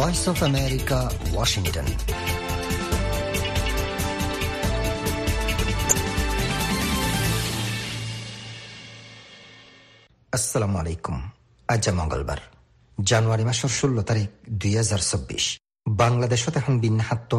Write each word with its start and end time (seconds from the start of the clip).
Voice 0.00 0.24
of 0.32 0.38
America 0.50 0.98
Washington 1.32 1.88
আসসালামু 10.36 10.76
আলাইকুম 10.82 11.16
আজ 11.72 11.84
মঙ্গলবার। 12.00 12.40
জানুয়ারি 13.10 13.44
মাসের 13.48 13.72
ষোলো 13.78 14.02
তারিখ, 14.10 14.28
দুই 14.60 14.72
হাজার 14.80 15.00
চব্বিশ। 15.10 15.44
বাংলাদেশত 16.02 16.54
এখন 16.60 16.74
বিন্যাহাত্য 16.84 17.32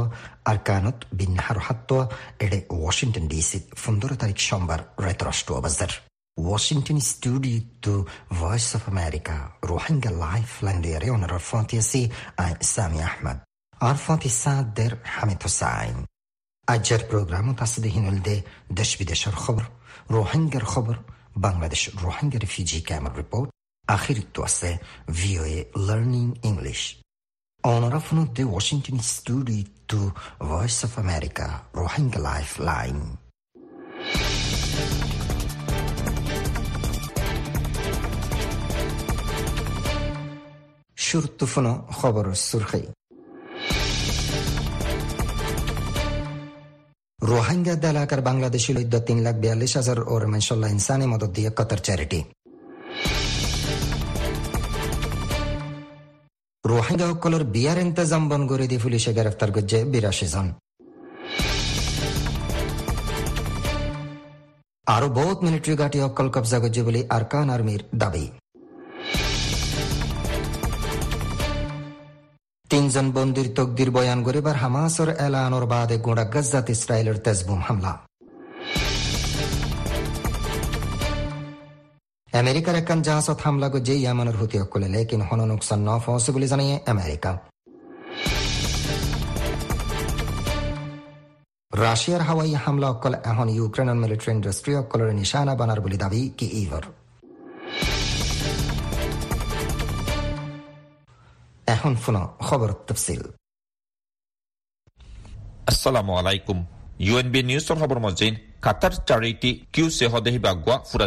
আর 0.49 0.57
কানত 0.67 0.97
বিন্যাহার 1.19 1.59
হাত্য 1.67 1.89
এডে 2.45 2.59
ওয়াশিংটন 2.79 3.25
ডিসি, 3.31 3.59
পনেরো 3.83 4.15
তারিখ 4.21 4.37
সোমবার 4.47 4.79
রায়তরাষ্ট্র 5.05 5.51
বাজার। 5.65 5.91
Washington 6.37 6.99
studio 7.01 8.05
Voice 8.29 8.75
of 8.75 8.87
America. 8.87 9.53
Rohingya 9.61 10.11
Lifeline 10.11 10.81
der 10.81 11.11
onar 11.11 11.39
Fatiasi 11.39 12.09
ay 12.37 12.55
Sami 12.61 13.01
Ahmad. 13.01 13.43
Arfati 13.79 14.29
Sader 14.29 14.97
Hamid 15.03 15.43
Hussain. 15.43 16.05
আজকের 16.67 17.01
প্রোগ্রাম 17.09 17.47
তাসদে 17.59 17.89
হিনলদে 17.95 18.35
দেশ 18.73 18.89
বিদেশের 18.99 19.35
খবর 19.43 19.63
রোহিঙ্গার 20.11 20.65
খবর 20.73 20.95
বাংলাদেশ 21.37 21.81
রোহিঙ্গা 22.03 22.39
রিফিউজি 22.39 22.79
ক্যাম্পের 22.81 23.13
রিপোর্ট 23.17 23.49
আখিরিত্ব 23.87 24.35
আছে 24.43 24.69
VOA 25.09 25.57
learning 25.87 26.25
English 26.49 26.81
অনরাফনুদ্দে 27.63 28.43
Washington 28.47 28.97
studio 29.13 30.01
Voice 30.49 30.77
of 30.85 30.91
America 31.05 31.47
Rohingya 31.75 32.19
lifeline 32.69 32.97
সুরখি 42.41 42.81
Rohingya 47.19 47.75
এলাকার 47.89 48.21
বাংলাদেশি 48.21 48.71
তিন 49.07 49.17
লাখ 49.23 49.35
বিয়াল্লিশ 49.35 49.71
হাজার 49.77 49.97
মেনসল্লাহ 50.27 50.69
ইনসানি 50.69 51.05
মদত 51.05 51.31
দিয়ে 51.31 51.49
কতার 51.49 51.79
চ্যারিটি 51.79 52.19
রোহিঙ্গা 56.63 57.05
সকলের 57.11 57.43
বিয়ার 57.45 57.77
ইন্তজাম 57.77 58.23
বন 58.29 58.41
করে 58.47 58.65
দিয়ে 58.67 58.81
পুলিশে 58.81 59.11
গ্রেফতার 59.13 59.49
করছে 59.51 59.77
বিরাশি 59.85 60.27
জন 60.27 60.47
আরও 64.87 65.07
বহুত 65.09 65.37
মিলিটারি 65.43 65.75
ঘাটি 65.75 65.97
অকল 66.01 66.27
কবজা 66.29 66.57
করছে 66.59 66.81
বলে 66.83 67.01
আরকান 67.09 67.49
আর্মির 67.49 67.81
দাবি 67.95 68.25
তিনজন 72.71 73.07
বন্দির 73.11 73.47
তকদির 73.57 73.89
বয়ান 73.91 74.19
গরিবার 74.23 74.55
হামাসর 74.55 75.09
এলানোর 75.25 75.65
বাদে 75.71 75.97
গোড়া 75.97 76.25
গজ্জাত 76.33 76.67
ইসরায়েলের 76.75 77.17
তেজবুম 77.25 77.61
হামলা। 77.67 77.91
আমেরিকার 82.41 82.75
একখান 82.75 82.99
জাহাজত 83.07 83.39
হামলা 83.45 83.67
যে 83.87 83.95
ইয়ামানের 83.95 84.35
হুতি 84.39 84.57
অকলে, 84.63 84.87
লেকিন 84.87 85.21
হন 85.21 85.39
নোকসান 85.51 85.79
ন 85.87 85.89
বলে 86.35 86.47
জানিয়ে 86.51 86.75
আমেরিকা। 86.93 87.31
রাশিয়ার 91.71 92.21
হাওয়াই 92.27 92.53
হামলা 92.63 92.87
অকল 92.93 93.13
এখন 93.31 93.47
ইউক্রেনের 93.57 93.97
মিলিটারি 94.03 94.31
ইন্ডাস্ট্রি 94.37 94.73
অকলের 94.81 95.09
নিশানা 95.19 95.53
বানার 95.59 95.79
বলে 95.81 95.97
দাবি 96.03 96.21
কি 96.37 96.47
ইভর। 96.63 96.83
Alaikum 106.21 106.57
UNB 107.13 107.35
নিউজৰ 107.49 107.77
খবৰ 107.81 107.99
মজিন, 108.05 108.33
কাটাৰ 108.65 108.93
চাৰিটি 109.09 109.49
কিউ 109.73 109.87
চেহদেহি 109.99 110.39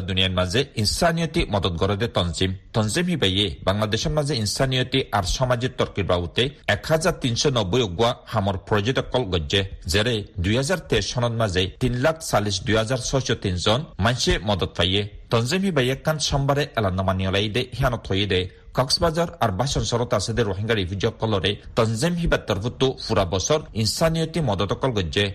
দুনিয়াৰ 0.08 0.32
মাজে 0.38 0.60
ইনচানিয়তি 0.82 1.40
মদত 1.54 1.74
গৰদে 1.82 2.08
তঞ্জিম 2.16 2.50
তঞ্জিম 2.74 3.06
হিবাইয়ে 3.12 3.46
বাংলাদেশৰ 3.68 4.12
মাজে 4.18 4.34
ইনচানিয়তি 4.42 5.00
আৰু 5.18 5.28
সামাজিক 5.36 5.72
তৰ্কিৰ 5.80 6.06
বাবুতে 6.12 6.42
এক 6.74 6.82
হাজাৰ 6.90 7.14
তিনশ 7.22 7.42
নব্বৈ 7.58 7.82
উগুৱা 7.88 8.10
হামৰ 8.32 8.56
প্ৰজেক্টকল 8.68 9.22
গজ্জে, 9.32 9.62
যেৰে 9.92 10.14
দুই 10.44 10.54
হাজাৰ 10.60 10.80
তেইছ 10.90 11.04
চনত 11.12 11.34
মাজে 11.42 11.62
তিন 11.82 11.92
লাখ 12.04 12.16
চাল্লিছ 12.30 12.56
দুই 12.66 12.76
হাজাৰ 12.80 13.00
ছয়শো 13.08 13.34
তিনজন 13.44 13.80
মানসে 14.04 14.32
মদত 14.48 14.70
পাইয়ে। 14.78 15.02
তঞ্জিম 15.32 15.62
হিবাইয়ে 15.68 15.94
কান 16.06 16.16
সোমবাৰে 16.28 16.64
এলান্না 16.78 17.02
মানিয়লাই 17.08 17.46
দে 17.54 17.62
হিয়ানত 17.76 18.02
থৈ 18.06 18.20
দে 18.32 18.40
কক্সবাজার 18.76 19.28
আর 19.44 19.50
বাসন 19.58 19.84
সরত 19.90 20.12
আছে 20.18 20.30
রোহিঙ্গা 20.50 20.74
রিফিউজিসকলরে 20.76 21.50
তঞ্জিম 21.76 22.14
হিবাত 22.20 22.42
তরফতো 22.48 22.86
ফুরা 23.04 23.24
বছর 23.34 23.58
ইনসানিয়তি 23.82 24.38
মদতকল 24.48 24.90
গজ্জে। 24.98 25.26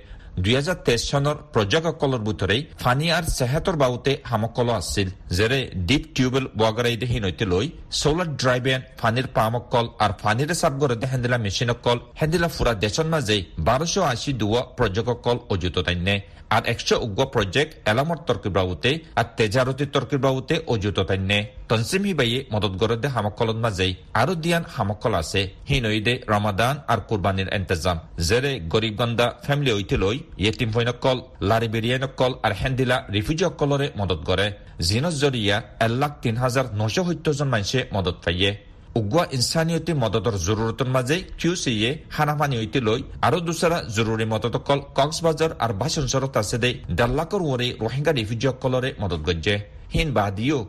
দুই 0.44 0.53
হাজাৰ 0.59 0.77
তেইছ 0.85 1.01
চনৰ 1.11 1.38
প্ৰজেক্টসকলৰ 1.53 2.22
ভিতৰে 2.28 2.57
ফানী 2.81 3.05
আৰু 3.17 3.28
চেহেতৰ 3.38 3.75
বাবুতে 3.83 4.11
সামকল 4.29 4.67
আছিল 4.79 5.07
যেনে 5.38 5.59
ডিপ 5.88 6.03
টিউবেল 6.16 6.45
ৱাগাৰাইদে 6.61 7.07
হিনৈতে 7.13 7.45
লৈ 7.53 7.66
চলাৰ 8.01 8.29
ড্ৰাইভেন 8.41 8.79
ফানীৰ 8.99 9.28
পামকল 9.38 9.85
আৰু 10.03 10.13
ফানীৰে 10.23 10.55
চাপগৰতে 10.61 11.05
হেন্দিলা 11.11 11.38
মেচিনকল 11.45 11.97
হেন্দিলা 12.19 12.49
ফুৰা 12.55 12.73
দেশৰ 12.83 13.07
মাজে 13.13 13.38
বাৰশ 13.67 13.94
আশী 14.13 14.31
দুৱা 14.41 14.61
প্ৰজেক্টসকল 14.78 15.38
অযুত 15.53 15.75
তাইনে। 15.88 16.16
আর 16.55 16.63
একশো 16.73 16.95
উগ্র 17.05 17.22
প্রজেক্ট 17.35 17.72
এলামর 17.91 18.19
তর্কির 18.28 18.53
বাবুতে 18.57 18.91
আর 19.19 19.25
তেজারতি 19.38 19.85
তর্কির 19.95 20.22
বাবুতে 20.25 20.55
অযুত 20.73 20.97
তাইনে। 21.09 21.39
তনসিম 21.69 22.03
হিবাইয়ে 22.09 22.40
মদত 22.53 22.74
গরদে 22.81 23.07
হামকলত 23.16 23.57
মাঝে 23.66 23.88
আরও 24.22 24.34
দিয়ান 24.44 24.63
হামকল 24.75 25.13
আছে। 25.22 25.41
হিনইদে 25.69 26.13
রমাদান 26.34 26.75
আর 26.91 27.00
কুরবানির 27.09 27.50
এন্তেজাম 27.57 27.97
জেরে 28.28 28.52
গরিবগন্দা 28.74 29.28
ফ্যামিলি 29.46 29.72
ঐতে 29.78 29.96
লই 30.03 30.18
ইয়েটিম 30.44 30.69
ফৈনকল 30.75 31.18
লারিবেরিয়ানকল 31.50 32.31
আর 32.46 32.53
হেন্দিলা 32.62 32.97
রিফিউজি 33.16 33.44
অকলরে 33.52 33.88
মদত 34.00 34.19
করে 34.29 34.46
জিনস 34.88 35.16
জরিয়া 35.24 35.58
এক 35.85 35.91
লাখ 36.02 36.12
তিন 36.24 36.35
হাজার 36.44 36.66
নশো 36.79 37.02
সত্তর 37.08 37.34
জন 37.40 37.50
মানুষে 37.53 37.79
মদত 37.96 38.18
পাইয়ে। 38.25 38.52
উগুৱা 39.00 39.24
ইনচানিয়তি 39.38 39.91
মদতৰ 40.03 40.35
জৰুৰতৰ 40.47 40.90
মাজে 40.96 41.18
কিউ 41.40 41.53
চিয়ে 41.63 41.90
হানামানি 42.16 42.56
ঐতে 42.62 42.79
লৈ 42.88 43.00
আৰু 43.28 43.38
দুচৰা 43.47 43.78
জৰুৰী 43.96 44.25
মদতকল 44.34 44.79
কক্সবাজাৰ 44.97 45.52
আৰু 45.63 45.74
বাছঞ্চলত 45.81 46.34
আছে 46.41 46.58
দে 46.63 46.69
ডেৰ 46.97 47.12
লাখৰ 47.19 47.41
ওৰে 47.52 47.68
ৰোহিংগা 47.84 48.12
ৰিফিউজিসকলৰে 48.19 48.90
মদত 49.02 49.22
গজ্জে। 49.28 49.56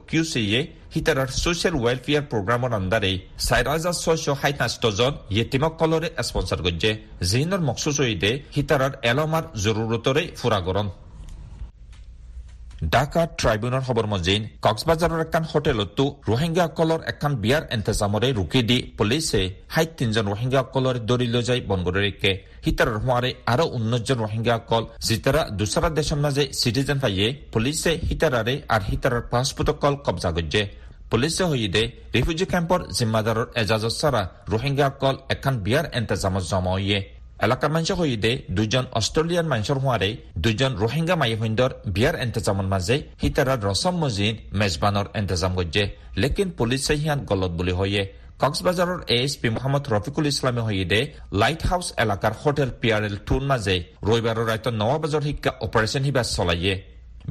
কিউ 0.08 0.22
চিয়ে 0.32 0.60
হিতাৰৰ 0.94 1.28
ছচিয়েল 1.32 1.74
ৱেলফেয়াৰ 1.84 2.24
প্ৰগ্ৰামৰ 2.30 2.72
আণ্ডাৰে 2.78 3.12
চাৰি 3.46 3.68
হাজাৰ 3.74 3.94
ছয়শো 4.02 4.32
সাতাশীজন 4.42 5.12
য়েটিমসকলৰে 5.36 6.08
স্পনচাৰ 6.28 6.60
কৰিছে 6.66 6.90
জিহিনৰ 7.30 7.60
মকচুচ 7.68 7.98
দে 8.22 8.32
হিতাৰৰ 8.56 8.92
এলমাৰ 9.10 9.44
জৰুৰতৰে 9.64 10.22
ফুৰাগৰণ 10.38 10.86
ঢাকা 12.80 13.22
ট্ৰাইব্যুনৰ 13.40 13.82
খবৰ 13.86 14.06
মজিন, 14.12 14.40
কক্সবাজাৰৰ 14.64 15.20
এখন 15.24 15.44
হোটেলতো 15.52 16.04
ৰোহিংগাসকলৰ 16.28 17.00
এখন 17.12 17.32
বিয়াৰ 17.42 17.62
ইন্তজামৰে 17.76 18.28
ৰুকি 18.38 18.62
দি 18.68 18.78
পুলিচে 18.98 19.40
ষাঠি 19.74 19.90
তিনজন 19.98 20.24
ৰোহিংগাসকলৰ 20.32 20.96
দৌৰি 21.08 21.26
লৈ 21.34 21.42
যায় 21.48 21.60
বনগৰীকে 21.70 22.32
হিতাৰৰ 22.66 22.96
হোৱাৰে 23.04 23.30
আৰু 23.52 23.64
উনৈশজন 23.76 24.18
ৰোহিংগাসকল, 24.24 24.82
যিতাৰা 25.08 25.42
দুচৰা 25.58 25.88
দেশৰ 25.98 26.18
মাজে 26.24 26.44
চিটিজেন 26.60 26.98
পাইয়ে 27.04 27.28
পুলিচে 27.52 27.92
হিতাৰাৰে 28.08 28.54
আৰু 28.74 28.84
হিতাৰৰ 28.90 29.22
পাছপোৰ্টকল 29.32 29.94
কব্জা 30.06 30.30
গজ্জে 30.36 30.62
পুলিচে 31.10 31.44
হৈদে 31.50 31.82
ৰিফিউজি 32.14 32.46
কেম্পৰ 32.52 32.80
জিম্মাদাৰৰ 32.96 33.46
এজাজত 33.62 33.94
চাৰা 34.00 34.22
ৰোহিংগাসকল 34.52 35.14
এখন 35.34 35.54
বিয়াৰ 35.64 35.86
ইন্তজামত 35.98 36.44
জমা 36.52 36.72
হৈয়ে। 36.76 36.98
এলাকার 37.46 37.70
মানুষ 37.74 37.90
হইদে 38.00 38.32
দুজন 38.56 38.84
অস্ট্রেলিয়ান 39.00 39.46
মানুষের 39.52 39.78
হওয়ারে 39.82 40.10
দুজন 40.44 40.72
রোহিঙ্গা 40.82 41.16
মাইহিন্দর 41.20 41.70
বিয়ার 41.94 42.16
এন্তেজামর 42.24 42.68
মাঝে 42.72 42.96
হিতারা 43.22 43.54
রসম 43.68 43.94
মজিদ 44.02 44.34
মেজবানর 44.60 45.06
এন্তেজাম 45.20 45.52
গজ্জে। 45.58 45.84
লেকিন 46.22 46.48
পুলিশ 46.58 46.82
হিয়ান 47.00 47.18
গলত 47.30 47.52
বুলি 47.58 47.74
হইয়ে 47.80 48.02
কক্সবাজাৰৰ 48.42 49.00
A 49.16 49.18
S 49.26 49.34
P 49.40 49.48
Mohammad 49.56 49.84
Rafiqul 49.94 50.24
ইসলামে 50.32 50.62
হইদে 50.68 51.00
লাইট 51.40 51.62
হাউস 51.70 51.86
এলেকাৰ 52.02 52.34
হোটেল 52.42 52.70
পি 52.80 52.88
আৰ 52.96 53.02
এল 53.08 53.16
টুৰ 53.28 53.42
মাজে 53.50 53.76
ৰবিবাৰৰ 54.08 54.46
ৰাইত 54.50 54.66
ন 54.80 54.84
বজাৰ 55.02 55.22
শিক্ষা 55.28 55.50
অপাৰেশ্যন 55.66 56.02
হিবাস 56.08 56.28
চলাইয়ে। 56.36 56.74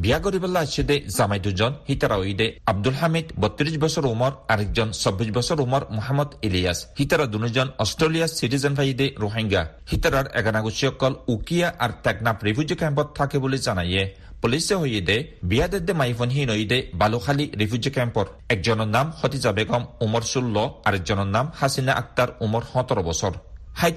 বিয়া 0.04 0.20
কৰিবলৈ 0.26 0.60
আসছে 0.66 0.96
জামাই 1.18 1.40
দুজন 1.46 1.72
হিতারা 1.88 2.16
ওইদে 2.24 2.48
আব্দুল 2.72 2.96
হামিদ, 3.02 3.28
বত্রিশ 3.42 3.76
বছর 3.84 4.04
উমর, 4.14 4.34
আরেকজন 4.54 4.90
চব্বিশ 5.04 5.30
বছর 5.38 5.58
উমর, 5.66 5.84
মোহাম্মদ 5.96 6.30
ইলিয়াস। 6.48 6.80
হিতারা 7.00 7.26
দুজন 7.34 7.68
অস্ট্রেলিয়া 7.84 8.28
সিটিজেন 8.38 8.74
ভাইদে 8.80 9.08
রোহিঙ্গা। 9.24 9.62
হিতারার 9.92 10.28
এগানাগুচিসকল 10.40 11.14
উকিয়া 11.34 11.68
আর 11.84 11.92
টেকনাফ 12.06 12.38
রিফিউজি 12.48 12.76
ক্যাম্পত 12.82 13.08
থাকে 13.18 13.38
বলে 13.44 13.58
জানাইয়ে। 13.68 14.04
পুলিচে 14.42 14.76
হৈদে 14.82 15.18
বিয়া 15.50 15.68
দেদে 15.72 15.94
মাইফন 16.00 16.30
হিন 16.36 16.50
হৈদে 16.56 16.78
বালুখালী 17.00 17.46
রিফিউজি 17.62 17.92
ক্যাম্পর 17.96 18.26
একজনের 18.54 18.90
নাম 18.96 19.08
হতিজা 19.20 19.52
বেগম 19.58 19.84
উমর 20.06 20.24
ষোল্ল 20.32 20.56
আরেকজনের 20.88 21.30
নাম 21.36 21.46
হাসিনা 21.60 21.94
আক্তার 22.02 22.30
উমর 22.46 22.64
সতেরো 22.72 23.04
বছর 23.10 23.32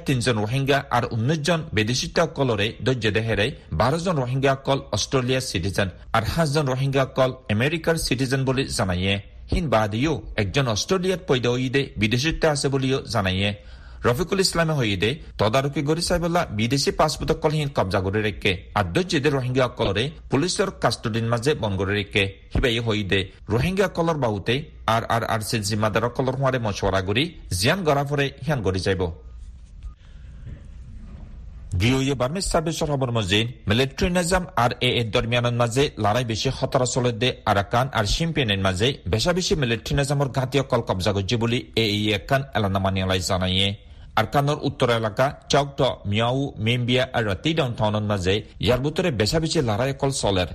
তিনজন 0.07 0.37
ৰোহিংগা 0.45 0.79
আৰু 0.97 1.07
ঊনৈশজন 1.17 1.61
বিদেশীসকলৰে 1.77 2.67
ধৈৰ্য 2.87 3.07
দেহেৰে 3.17 3.47
বাৰজন 3.81 4.17
ৰোহিংগাসকল 4.23 4.79
অষ্ট্ৰেলিয়া 4.97 5.41
চিটিজেন 5.51 5.89
আৰু 6.17 6.27
সাতজন 6.35 6.67
ৰোহিংগাসকল 6.73 7.31
আমেৰিকাৰ 7.55 7.97
চিটিজেন 8.07 8.43
বুলি 8.49 8.63
জনায়ে 8.79 9.15
হিন 9.53 9.65
বাদিও 9.75 10.15
একজন 10.43 10.67
অষ্ট্ৰেলিয়াত 10.75 11.21
পৈদা 11.29 11.51
ঈদে 11.67 11.83
বিদেশিত্ব 12.03 12.43
আছে 12.55 12.67
বুলিও 12.75 12.99
জানায়ে 13.15 13.49
রফিকুল 14.07 14.41
ইসলামে 14.41 14.75
হইদে 14.81 15.11
তদারকি 15.39 15.81
গরি 15.89 16.03
চাইবলা 16.09 16.41
বিদেশি 16.59 16.91
পাসপোর্ট 17.01 17.31
অকলহীন 17.35 17.69
কবজা 17.77 18.01
করে 18.07 18.21
রেখে 18.29 18.53
আদ্যজিদে 18.81 19.31
রোহিঙ্গা 19.31 19.65
অকলরে 19.71 20.05
পুলিশের 20.31 20.71
কাস্টডির 20.83 21.27
মাঝে 21.33 21.53
বন 21.63 21.73
করে 21.81 21.93
রেখে 22.01 22.23
হিবাই 22.53 22.79
হইদে 22.87 23.21
রোহিঙ্গা 23.53 23.87
অকলর 23.91 24.19
বাহুতে 24.25 24.55
আর 24.95 25.03
আর 25.15 25.23
আর 25.25 25.41
সি 25.49 25.57
জিম্মাদার 25.69 26.09
অকলর 26.11 26.35
হওয়ারে 26.41 26.59
মশওয়ারা 26.67 27.01
করি 27.09 27.25
জিয়ান 27.59 27.81
গড়া 27.89 28.05
ফরে 28.05 28.27
হিয়ান 28.45 28.61
গড়ি 28.67 28.81
যাইব। 28.87 29.03
বার্মিজ 31.73 32.47
সার্ভিসৰ 32.47 32.89
খবৰ 32.93 33.11
মজিদ 33.17 33.47
মিলিটাৰী 33.69 34.09
নিজাম 34.15 34.43
আৰু 34.63 34.75
এ 34.79 34.89
এ 34.93 35.03
দৰমিয়ানৰ 35.15 35.55
মাজে 35.61 35.85
লড়াই 36.05 36.25
বেছি 36.31 36.49
খতরা 36.57 36.87
চলে 36.87 37.29
আৰাকান 37.51 37.87
আৰু 37.99 38.09
চিম্পিয়নের 38.15 38.61
মাজে 38.67 38.89
বেচা 39.13 39.33
বেছি 39.37 39.53
মিলিটারি 39.63 39.93
নিজামৰ 40.01 40.29
ঘাটি 40.37 40.57
অকল 40.63 40.83
কবজা 40.89 41.13
করছে 41.17 41.37
বলে 41.43 41.59
এ 41.77 41.85
ই 41.93 42.03
একান 42.19 42.43
এলানামানিয়ালাই 42.57 43.21
জানায়ে 43.29 43.69
আৰকানৰ 44.21 44.59
উত্তৰ 44.69 44.91
এলাকা 45.01 45.27
চাউকট 45.51 45.81
মিয়াও 46.11 46.41
মেম্বিয়া 46.67 47.03
আৰু 47.17 47.27
ৰাতিডাউন 47.31 47.73
টাউনৰ 47.79 48.05
মাজে 48.11 48.35
ইয়াৰ 48.65 48.81
ভিতৰে 48.85 49.11
বেচা 49.21 49.39
বেছি 49.43 49.59
লড়াই 49.69 49.91
অকল 49.95 50.11
চলেৰ 50.23 50.49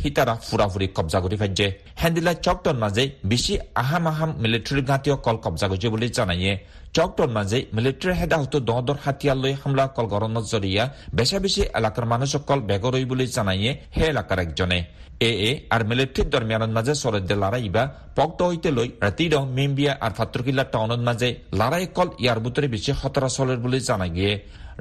সীতাৰা 0.00 0.34
ফুৰাফুৰি 0.46 0.86
কব্জা 0.96 1.18
কৰি 1.24 1.36
ফাইছে 1.36 1.66
হেণ্ডিলা 2.00 2.32
চকটৰ 2.46 2.76
মাজে 2.76 3.04
বেছি 3.24 3.52
আহাম 3.82 4.04
আহাম 4.06 4.30
মিলিটাৰী 4.42 4.82
ঘাটি 4.82 5.08
অকল 5.10 5.36
কব্জা 5.44 5.66
কৰিছে 5.70 5.88
বুলি 5.88 6.08
জানায়ে 6.18 6.52
চকটর 6.94 7.28
মাঝে 7.28 7.58
মিলিটারি 7.74 8.12
হেদাহত 8.20 8.54
দহদর 8.68 8.98
হাতিয়ার 9.04 9.38
লৈ 9.38 9.54
হামলা 9.62 9.84
কল 9.88 10.06
গরণত 10.06 10.44
জরিয়া 10.52 10.84
বেশা 11.14 11.38
বেশি 11.38 11.62
এলাকার 11.78 12.06
মানুষ 12.06 12.28
সকল 12.32 12.58
বেগরই 12.60 13.04
বলে 13.04 13.24
জানাইয়ে 13.36 13.70
হে 13.96 14.04
এলাকার 14.08 14.38
একজনে 14.38 14.78
এ 15.20 15.30
এ 15.42 15.50
আর 15.70 15.80
মিলিটারির 15.84 16.28
দরমিয়ানের 16.30 16.72
মাঝে 16.76 16.92
সরদ্দে 16.94 17.34
লড়াইবা 17.34 17.84
পক্ত 18.16 18.38
হইতে 18.42 18.68
লই 18.70 18.88
রাতির 19.02 19.34
মেম্বিয়া 19.56 19.92
আর 20.00 20.12
ফাত্রকিল্লা 20.12 20.64
টাউনের 20.64 21.02
মাঝে 21.08 21.28
লড়াই 21.52 21.86
কল 21.96 22.08
ইয়ার 22.18 22.38
ভিতরে 22.40 22.66
বেশি 22.68 22.92
খতরা 23.00 23.28
চলের 23.36 23.58
বলে 23.64 23.78
জানা 23.80 24.06
গিয়ে 24.14 24.32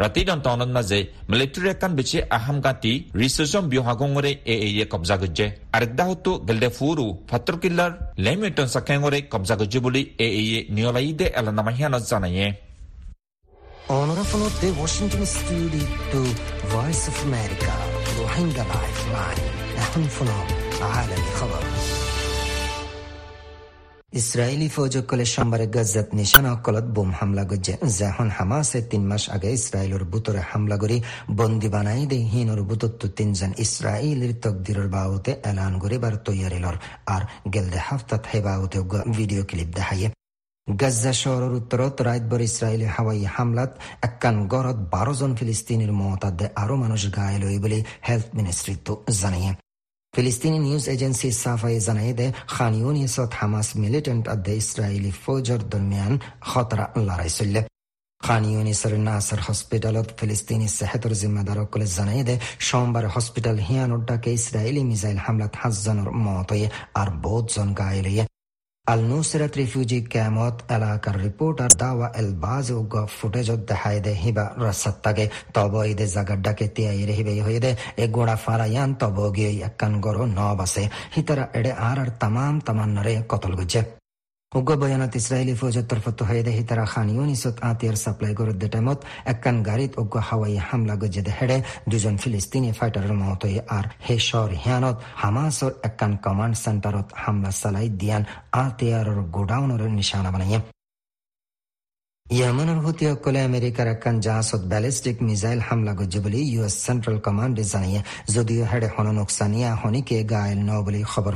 ৰাতিডন 0.03 0.39
টাউনত 0.45 0.71
মাজে 0.77 0.99
মিলিটাৰী 1.31 1.69
একান 1.75 1.93
বেছি 1.99 2.17
আহাম 2.37 2.57
গাঁতি 2.67 2.93
ৰিচেচম 3.21 3.65
বিহাগঙৰে 3.73 4.33
এ 4.53 4.55
এয়ে 4.69 4.85
কব্জা 4.93 5.17
গজ্জে 5.23 5.47
আরেকদাহতো 5.77 6.33
গেলদে 6.49 6.69
ফুৰু 6.79 7.05
ফাত্ৰকিল্লাৰ 7.31 7.91
লেমিটন 8.25 8.69
চাকেঙৰে 8.75 9.19
কব্জা 9.33 9.55
গজ্জে 9.61 9.81
বুলি 9.85 10.03
এ 10.27 10.29
এয়ে 10.41 10.59
নিয়লাইদে 10.77 11.27
এলানামাহিয়ানত 11.41 12.05
জানায়ে 12.13 12.47
Onorevole 13.91 14.49
the 14.61 14.71
Washington 14.73 15.25
Studio 15.27 15.87
to 16.13 16.21
Voice 16.75 17.03
of 17.09 17.17
America 17.29 17.73
Rohingya 18.19 18.65
Lifeline 18.73 19.45
أهم 19.79 20.05
فنون 20.07 20.47
عالمي 20.83 21.31
خبر 21.39 21.63
Israeli 24.22 24.68
ফৌজকলে 24.76 25.26
সোমবারে 25.34 25.66
গজ্জাত 25.76 26.08
নিশানা 26.20 26.50
অকলত 26.58 26.88
বোম 26.96 27.10
হামলা 27.20 27.44
গজ্জে। 27.52 27.74
যখন 28.00 28.28
হামাসে 28.38 28.80
তিন 28.92 29.04
মাস 29.10 29.24
আগে 29.36 29.50
ইসরায়েলের 29.60 30.04
বুতরে 30.12 30.42
হামলা 30.52 30.76
করি, 30.84 30.98
বন্দি 31.40 31.70
বানাই 31.76 32.04
দে 32.12 32.18
হিনর 32.32 32.60
বুতত্ব 32.70 33.02
তিনজন 33.18 33.52
ইসরায়েলের 33.66 34.34
তকদিরের 34.44 34.88
বাউতে 34.96 35.32
এলান 35.50 35.74
করিবার 35.84 36.14
তৈয়ারিলর 36.26 36.76
আর 37.16 37.22
গেলদে 37.54 37.80
হাফতাত 37.88 38.24
হে 38.32 38.40
বাউতে 38.48 38.80
ভিডিও 39.18 39.42
ক্লিপ 39.50 39.70
দেখাইয়ে। 39.78 40.10
গাজ্জা 40.68 41.14
শহরের 41.22 41.54
উত্তরত 41.60 41.96
রাতভর 42.08 42.42
ইসরায়েলি 42.50 42.88
হাওয়াই 42.96 43.24
হামলাত 43.36 43.72
একান 44.08 44.36
গড়ত 44.54 44.78
বারো 44.94 45.14
জন 45.20 45.32
ফিলিস্তিনের 45.38 45.92
মতাদে 46.02 46.46
আরও 46.62 46.76
মানুষ 46.84 47.02
ঘায়ল 47.18 47.44
হই 47.48 47.60
বলে 47.64 47.80
হেলথ 48.08 48.28
মিনিস্ট্রি 48.38 48.74
তো 48.86 48.94
জানিয়ে 49.22 49.52
ফিলিস্তিনি 50.14 50.60
নিউজ 50.60 50.86
এজেন্সি 50.90 51.28
সাফাই 51.44 51.76
জানাইদে 51.88 52.28
খান 52.56 52.74
ইউনিসত 52.82 53.32
হামাস 53.40 53.68
মিলিটেন্ট 53.84 54.24
আদে 54.34 54.54
ইসরায়েলি 54.64 55.12
ফৌজর 55.24 55.60
দরমিয়ান 55.72 56.14
খতরা 56.50 56.86
লড়াই 57.08 57.30
চললে। 57.30 57.62
খান 58.24 58.44
ইউনিসের 58.46 58.94
নাসার 59.08 59.40
হসপিটালত 59.48 60.08
ফিলিস্তিনি 60.18 60.68
সেহতর 60.78 61.12
জিম্মেদারকলে 61.22 61.86
জানাইদে 61.98 62.36
সোমবার 62.60 63.06
হসপিটাল 63.08 63.58
হিয়ানোড্ডাকে 63.68 64.30
ইসরায়েলি 64.40 64.82
মিসাইল 64.92 65.20
হামলাত 65.26 65.54
হাজজনের 65.62 66.10
মত 66.26 66.52
আর 67.00 67.08
বহুত 67.24 67.46
জন 67.56 67.70
গায়েল 67.74 68.08
আল 68.88 69.02
নুসরাত 69.04 69.54
রিফিউজি 69.54 70.00
ক্যামত 70.14 70.56
এলাকার 70.76 71.16
রিপোর্টার 71.26 71.72
দাওয়া 71.82 72.08
এল 72.20 72.30
বাজ 72.36 72.66
উগ 72.72 72.94
ফুটেজ 73.18 73.50
দেখাই 73.62 73.98
দে 74.06 74.14
হিবা 74.24 74.46
রসাত্তাগে 74.62 75.26
তব 75.54 75.74
ইদে 75.84 76.06
ডাকে 76.38 76.66
তিয়াই 76.76 77.02
রেহিবে 77.10 77.34
হয়ে 77.42 77.60
দে 77.60 77.72
এ 77.98 78.06
গোড়া 78.16 78.36
ফারায়ান 78.36 78.90
তব 79.02 79.18
গিয়ে 79.36 79.52
একান 79.66 79.94
গরো 80.02 80.24
নব 80.30 80.60
আছে 80.62 80.84
হিতারা 81.16 81.46
এডে 81.54 81.72
আর 81.82 81.98
আর 82.00 82.10
তামাম 82.22 82.56
তামান্নারে 82.60 83.14
কতল 83.30 83.54
গুজে 83.60 83.82
উগ্র 84.52 84.74
বয়ানত 84.82 85.14
ইসরায়েলি 85.16 85.56
ফৌজের 85.60 85.86
তরফত 85.92 86.20
হয়ে 86.30 86.44
দেহি 86.48 86.64
খান 86.86 87.08
ইউনিসত 87.10 87.56
আতিয়ার 87.70 87.98
সাপ্লাই 88.04 88.34
করত 88.40 88.56
দে 88.62 88.68
টাইমত 88.74 89.00
একখান 89.26 89.58
গাড়িত 89.64 89.92
উগ্র 90.02 90.18
হাওয়াই 90.28 90.56
হামলা 90.68 90.96
গজে 91.02 91.22
দে 91.22 91.32
হেডে 91.38 91.58
দুজন 91.90 92.16
ফিলিস্তিনি 92.18 92.70
ফাইটারের 92.72 93.16
মত 93.22 93.42
আর 93.70 93.86
হে 94.06 94.16
শহর 94.28 94.52
হিয়ানত 94.64 94.98
হামাসর 95.22 95.72
একখান 95.88 96.14
কমান্ড 96.26 96.56
সেন্টারত 96.64 97.08
হামলা 97.24 97.52
চালাই 97.52 97.88
দিয়ান 98.00 98.24
আতিয়ারর 98.58 99.20
গোডাউনের 99.36 99.92
নিশানা 99.92 100.30
বানাইয়ে 100.34 100.60
ইয়েমেনের 102.26 102.80
হুতিসকলে 102.86 103.40
আমেরিকার 103.50 103.88
একখান 103.88 104.16
জাহাজত 104.26 104.62
ব্যালিস্টিক 104.72 105.18
মিসাইল 105.28 105.60
হামলা 105.68 105.94
গজ্জে 106.00 106.20
বলে 106.26 106.40
ইউএস 106.46 106.76
সেন্ট্রাল 106.86 107.18
কমান্ডে 107.26 107.64
জানিয়ে 107.74 108.02
যদিও 108.34 108.64
হেডে 108.72 108.90
হন 108.96 109.08
নোকসানিয়া 109.18 109.70
হনিকে 109.82 110.18
গায়েল 110.32 110.60
ন 110.60 110.72
বলে 110.86 111.00
খবর 111.14 111.36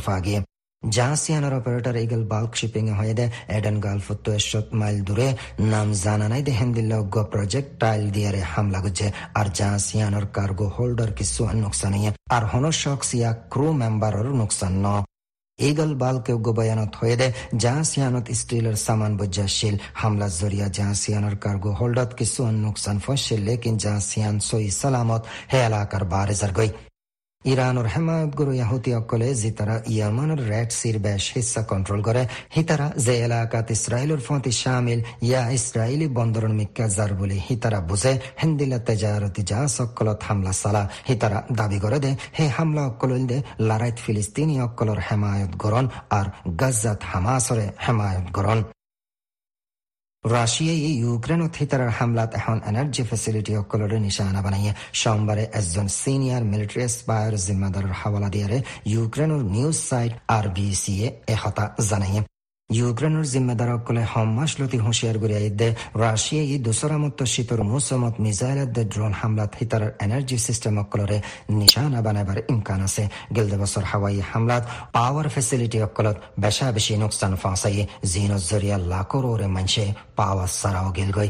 পাগিয়ে 0.83 0.92
জাহাসিয়ানার 0.92 1.54
অপারেটর 1.60 1.95
ইগল 1.95 2.24
বাল্ক 2.25 2.51
শিপিং 2.56 2.86
এ 2.88 2.94
হয়ে 3.00 3.13
দে 3.13 3.25
এডেন 3.50 3.78
গালফ 3.80 4.07
এসত 4.31 4.68
মাইল 4.74 4.98
দূরে 5.04 5.30
নাম 5.72 5.88
জানা 6.04 6.28
নাই 6.28 6.42
দে 6.44 6.54
হেন্দিল্লা 6.60 6.98
গ 7.13 7.18
প্রজেক্ট 7.31 7.69
টাইল 7.81 8.04
দিয়ারে 8.12 8.42
হামলা 8.54 8.80
গুজে 8.80 9.07
আর 9.33 9.48
জাহাসিয়ানার 9.57 10.25
কার্গো 10.36 10.68
হোল্ডার 10.68 11.12
কিছু 11.12 11.42
নোকসান 11.56 11.94
আর 12.30 12.44
হন 12.51 12.66
শখসিয়া 12.81 13.30
ক্রু 13.51 13.68
মেম্বারর 13.74 14.28
নোকসান 14.33 14.74
ন 14.86 14.88
ইগল 15.60 15.92
বালকে 15.95 16.33
বয়ানত 16.50 16.92
হয়ে 16.95 17.16
দে 17.22 17.27
জাহাসিয়ানত 17.57 18.25
স্টিলের 18.31 18.77
সামান 18.86 19.12
বজ্জাশীল 19.19 19.75
হামলা 19.94 20.27
জরিয়া 20.39 20.68
জাহাসিয়ানার 20.77 21.36
কার্গো 21.36 21.72
হোল্ডত 21.80 22.10
কিছু 22.19 22.42
নোকসান 22.63 22.98
ফসিল 23.06 23.42
লেকিন 23.48 23.75
জাহাসিয়ান 23.77 24.36
সই 24.39 24.66
সালামত 24.80 25.24
হে 25.51 25.60
এলাকার 25.68 26.04
বারেজার 26.13 26.54
গই 26.57 26.72
ইরানৰ 27.45 27.88
হেমায়তগুৰু 27.93 28.51
ইয়াহুতীসকলে 28.59 29.27
যিতাৰা 29.41 29.75
ইয়ামানৰ 29.93 30.41
ৰেড 30.51 30.69
চিৰ 30.79 30.95
বেশ 31.05 31.24
হিস্সা 31.36 31.62
কণ্ট্ৰল 31.69 32.01
কৰে 32.07 32.24
সিতাৰা 32.55 32.88
যে 33.05 33.13
এলেকাত 33.25 33.67
ইছৰাইলৰ 33.75 34.21
ফতি 34.27 34.51
শামিল, 34.62 35.00
ইয়া 35.27 35.41
ইছৰাইলী 35.57 36.07
বন্দৰৰ 36.17 36.53
মিক্কা 36.60 36.86
যাৰ 36.98 37.12
বুলি 37.19 37.38
সিতাৰা 37.48 37.79
বুজে 37.89 38.13
হেন্দিলা 38.41 38.79
তেজাৰতী 38.88 39.41
জাহাজসকলত 39.50 40.19
হামলা 40.27 40.53
চালা 40.62 40.83
সিতাৰা 41.07 41.39
দাবি 41.60 41.79
কৰে 41.83 42.00
দে 42.05 42.12
সেই 42.38 42.50
হামলা 42.57 42.81
অকলল 42.91 43.24
দে 43.31 43.38
লাৰাইত 43.69 43.98
ফিলিস্তিনী 44.03 44.55
অকলৰ 44.67 45.00
হেমায়ত 45.07 45.51
গৰণ 45.63 45.86
আৰু 46.17 46.29
গাজাত 46.62 47.00
হামাছৰে 47.12 47.65
হেমায়ত 47.86 48.25
গৰণ 48.38 48.60
রাশিয়ায় 50.25 50.80
ইউক্রেনত 51.04 51.54
হিতারার 51.60 51.92
হামলাত 51.98 52.30
এখন 52.40 52.58
এনার্জি 52.70 53.04
ফেসিলিটি 53.10 53.51
অকলরে 53.62 53.98
নিশানা 54.00 54.42
বানাইয়ে। 54.46 54.74
সোমবারে 55.01 55.44
একজন 55.60 55.88
সিনিয়র 56.01 56.44
মিলিটারি 56.51 56.84
স্পায়ার 56.96 57.34
জিম্মাদারের 57.46 57.94
হাওয়ালা 58.00 58.30
দিয়ারে 58.30 58.58
ইউক্রেনের 58.86 59.44
নিউজ 59.56 59.78
সাইট 59.90 60.13
আর 60.36 60.46
বিসিএ 60.56 61.08
এ 61.34 61.36
হতা 61.44 61.66
জানাইয়ে। 61.90 62.22
ইউক্রেনের 62.72 63.24
জিম্মেদারসকলে 63.24 64.06
সমাজলতি 64.13 64.78
হুঁশিয়ার 64.78 65.18
গুরিয়াই 65.18 65.50
দে 65.50 65.75
রাশিয়া 65.96 66.44
ই 66.44 66.58
দোসরামত 66.58 67.24
শীতর 67.24 67.63
মুসমত 67.63 68.20
মিসাইল 68.20 68.60
দে 68.66 68.84
ড্রোন 68.86 69.13
হামলাত 69.22 69.56
হিতার 69.60 69.84
এনার্জি 70.00 70.38
সিস্টেম 70.38 70.75
সকলৰে 70.82 71.22
নিশানা 71.50 72.01
বানাবার 72.01 72.38
ইমকান 72.50 72.82
আছে। 72.82 73.10
গেলদে 73.36 73.58
বছর 73.58 73.84
হাওয়াই 73.84 74.20
হামলাত 74.34 74.63
পাওয়ার 74.94 75.30
ফেসিলিটি 75.30 75.82
অকলত 75.82 76.18
বেশা 76.40 76.72
বেশি 76.72 76.98
নোকসান 76.98 77.36
ফাঁসাই 77.36 77.88
জিনো 78.06 78.38
জরিয়া 78.40 78.78
লাখোরে 78.78 79.48
মানছে 79.48 79.94
পাওয়ার 80.16 80.48
সারাও 80.48 80.92
গেল 80.92 81.12
গই 81.12 81.30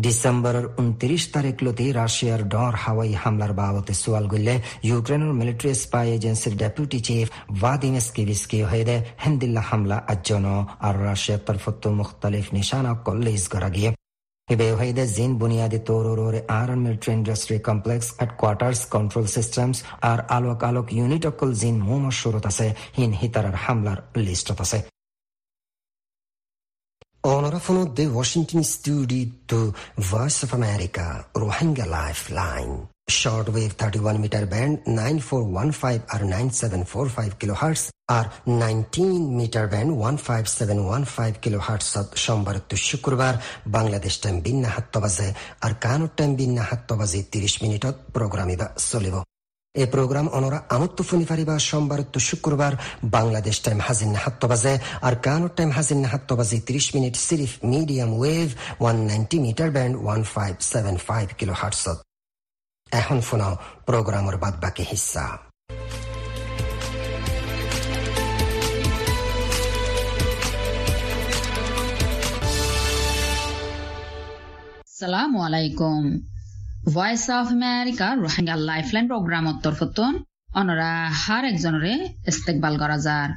ডিসেম্বরের 0.00 0.66
উনত্রিশ 0.66 1.28
তারিখলতি 1.32 1.92
রাশিয়ার 1.92 2.48
ডর 2.48 2.74
হাওয়াই 2.74 3.12
হামলার 3.12 3.52
বাবতে 3.52 3.94
সোয়াল 3.94 4.26
গুললে 4.26 4.62
ইউক্রেনের 4.82 5.32
মিলিটারি 5.32 5.74
স্পাই 5.74 6.10
এজেন্সির 6.10 6.56
ডেপুটি 6.56 7.00
চিফ 7.00 7.28
ভাদিম 7.60 7.98
স্কিভিস্কি 7.98 8.62
হয়ে 8.62 9.04
হেন্দিল্লা 9.26 9.60
হামলা 9.60 10.02
আজ্জন 10.08 10.66
আর 10.80 11.04
রাশিয়ার 11.04 11.40
তরফত 11.40 11.86
মুখতালিফ 11.86 12.44
নিশানা 12.52 12.94
কল্লিস 12.94 13.48
করা 13.48 13.68
গিয়ে 13.68 13.94
হইদে 14.80 15.06
জিন 15.06 15.38
বুনিয়াদি 15.38 15.78
তোরে 15.78 16.42
আর 16.48 16.76
military 16.76 17.12
industry 17.12 17.58
complex 17.58 18.14
headquarters 18.20 18.86
control 18.86 19.26
systems 19.26 19.82
আর 20.02 20.20
আলোক 20.20 20.64
আলোক 20.64 20.92
ইউনিট 20.92 21.26
অকল 21.26 21.52
জিন 21.52 21.82
মোমশুরত 21.82 22.46
আছে। 22.46 22.74
হিন 22.98 23.12
হিতারার 23.12 23.54
হামলার 23.54 23.96
লিস্টত 24.16 24.60
আছে। 24.60 24.82
Onorafono 27.24 27.84
de 27.86 28.06
Washington 28.08 28.64
Studio 28.64 29.26
to 29.46 29.74
Voice 29.98 30.42
of 30.44 30.54
America, 30.54 31.26
Rohingya 31.34 31.86
Lifeline. 31.86 32.88
shortwave 33.10 33.72
31 33.74 34.18
meter 34.20 34.46
band 34.46 34.72
9415 34.86 36.02
আর 36.08 36.20
9745 36.24 37.32
কিলোহার্টজ 37.40 37.82
আর 38.08 38.24
19 38.46 39.38
মিটার 39.38 39.66
ব্যান্ড 39.72 39.90
15715 40.00 41.44
কিলোহার্টজ 41.44 41.86
সোমবার 42.24 42.56
তো 42.68 42.76
শুক্রবার 42.88 43.34
বাংলাদেশ 43.76 44.14
টাইম 44.22 44.36
বিন্না 44.46 44.70
হাত্ত 44.76 44.94
বাজে 45.04 45.28
আর 45.64 45.72
কানুর 45.84 46.10
টাইম 46.18 46.30
বিন্না 46.40 46.62
হাত্ত 46.70 46.90
বাজে 47.00 47.20
30 47.32 47.62
মিনিটত 47.64 47.94
প্রোগ্রামিবা 48.16 48.66
চলিব 48.90 49.16
এই 49.78 49.88
প্রোগ্রাম 49.94 50.26
অনরা 50.38 50.58
আমত্ত 50.74 50.98
ফুনি 51.08 51.24
ফারিবা 51.30 51.54
সোমবার 51.68 52.00
তো 52.12 52.18
শুক্রবার 52.28 52.72
বাংলাদেশ 53.16 53.56
টাইম 53.64 53.78
হাজিন 53.86 54.10
হাত্ত 54.24 54.42
বাজে, 54.50 54.74
আর 55.06 55.14
কানুর 55.26 55.50
টাইম 55.56 55.70
হাজিন 55.76 56.00
হাত্ত 56.12 56.30
বাজে 56.38 56.56
30 56.68 56.86
minute 56.94 57.14
সিরিফ 57.28 57.52
medium 57.72 58.10
wave 58.20 58.48
190 58.86 59.36
meter 59.46 59.68
band 59.76 59.94
1575 60.06 61.30
kilohertz. 61.38 61.84
এখন 63.00 63.18
শোনাও 63.28 63.54
প্রোগ্রামের 63.88 64.36
বাদ 64.42 64.54
বাকি 64.64 64.84
হিস্সা 64.90 65.24
সালামু 74.98 75.38
আলাইকুম। 75.48 76.02
Voice 76.86 77.24
of 77.30 77.46
America 77.52 78.06
Rohingya 78.14 78.56
lifeline 78.68 79.06
প্রোগ্রামত 79.08 79.56
তরফতন। 79.64 80.12
অনরা 80.54 80.90
হার 81.22 81.44
একজনরে 81.44 81.92
ইস্তেকবাল 82.28 82.74
করা 82.78 82.98
যার। 82.98 83.30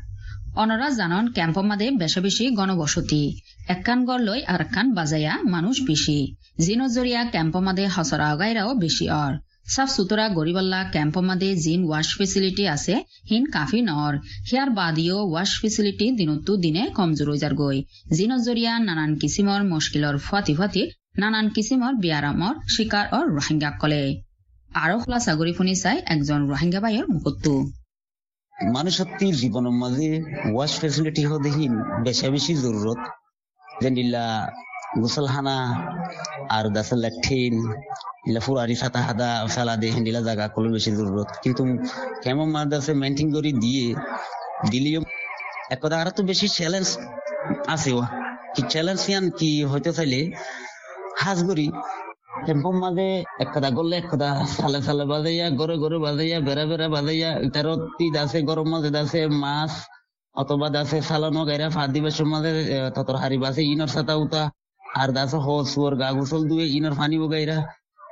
অনরা 0.56 0.88
জানন 0.90 1.24
ক্যাম্প 1.32 1.58
মাদে 1.60 1.88
বেশি 1.92 2.20
বেশি 2.20 2.46
গণবসতি। 2.50 3.24
একখান 3.68 4.00
গড় 4.06 4.24
লই 4.24 4.40
আর 4.44 4.62
একখান 4.62 4.88
বাজাইয়া 4.94 5.34
মানুষ 5.54 5.76
বেশি। 5.82 6.20
জিনজরিয়া 6.60 7.22
ক্যাম্প 7.26 7.56
মাদে 7.58 7.86
হসরা 7.88 8.30
গাইরাও 8.36 8.72
বেশি 8.76 9.06
অর। 9.24 9.34
সাফ 9.68 9.90
সুতরা 9.96 10.26
গরিবাল্লা 10.30 10.82
ক্যাম্প 10.92 11.16
মাদে 11.18 11.50
জিন 11.56 11.82
ওয়াশ 11.88 12.08
ফেসিলিটি 12.18 12.64
আছে, 12.68 12.96
হিন 13.30 13.44
কাফি 13.46 13.80
নর। 13.82 14.14
হিয়ার 14.50 14.70
বাদিও 14.70 15.18
ওয়াশ 15.32 15.52
ফেসিলিটি 15.62 16.06
দিনতো 16.12 16.52
দিনে 16.58 16.84
কমজোর 16.98 17.28
হৈ 17.30 17.38
যার 17.38 17.54
গই 17.54 17.78
জিনজরিয়া 18.18 18.74
নানান 18.80 19.12
কিসিমর 19.16 19.62
মুশকিলর 19.64 20.16
ফাতি 20.18 20.54
ফাতি 20.56 20.84
নানান 21.15 21.48
কিসিমর 21.55 21.93
বিয়ারামর 22.03 22.55
শিকার 22.74 23.05
ও 23.15 23.20
রোহিঙ্গা 23.36 23.70
কলে। 23.82 24.03
আরও 24.72 24.96
খোলাসা 25.00 25.32
গরি 25.39 25.53
শুনি 25.58 25.74
চাই 25.84 25.98
একজন 26.13 26.39
রোহিঙ্গা 26.51 26.79
বাইয়ের 26.84 27.05
মুখত্তু 27.13 27.53
মানুষত্বর 28.55 29.34
জীবনের 29.41 29.75
মাঝে 29.82 30.10
ওয়াশ 30.53 30.72
ফেসিলিটি 30.79 31.24
হদেহীন 31.29 31.74
বেশি 32.05 32.25
বেশি 32.36 32.53
জরুরত 32.63 33.01
কিন্তু 41.43 41.62
মাদাসে 42.55 42.93
মেনটেন 43.01 43.27
করে 43.36 43.51
দিয়ে। 43.63 43.86
দিলেও 44.72 45.01
এক 45.74 45.79
কথা 45.84 45.98
তো 46.17 46.22
বেশি 46.24 46.48
চ্যালেঞ্জ 46.58 46.88
আছে। 47.74 47.91
কি 48.55 48.62
চ্যালেঞ্জ 48.74 49.01
কি 49.39 49.50
হইতে 49.72 49.91
চাইলে 49.98 50.20
হাজগরি 51.22 51.67
টেম্পোর 52.46 52.75
মাঝে 52.84 53.08
এক 53.43 53.50
কথা 53.55 53.70
গলে 53.77 53.96
এক 54.01 54.08
কথা 54.12 54.29
সালে 54.60 54.79
সালে 54.88 55.03
বাজাইয়া 55.12 55.48
গড়ে 55.60 55.75
গড়ে 55.84 55.98
বাজাইয়া, 56.05 56.38
বেড়া 56.48 56.63
বেড়া 56.70 56.88
বাজাইয়া 56.96 57.29
ইটারত 57.48 57.82
তিদ 57.98 58.15
আছে, 58.24 58.38
গরম 58.50 58.67
মাঝে 58.74 58.89
আছে, 59.03 59.20
মাছ 59.43 59.74
অথবা 60.36 60.67
দাসে 60.75 61.00
সালানো 61.10 61.41
গাইরা 61.50 61.67
ততর 62.96 63.15
হারি 63.22 63.38
বাসে 63.43 63.62
ইনর 63.74 63.89
সাতা 63.96 64.15
উতা, 64.24 64.43
আর 64.84 65.10
দাসে 65.17 65.38
হস 65.46 65.72
ওর 65.84 65.93
গা 66.01 66.08
দুয়ে 66.50 66.65
ইনর 66.77 66.93
ফানি 67.00 67.17
বগাইরা। 67.24 67.58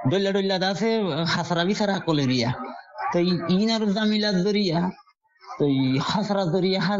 ডল্লা 0.10 0.31
ডল্লা 0.36 0.58
দাসে 0.63 0.91
বিসারা 1.70 1.96
তো 3.12 3.17
ইনার 3.55 3.84
জামিলা 3.96 4.29
দরিয়া 4.46 4.79
তো 5.58 5.65
হাসরা 6.10 6.43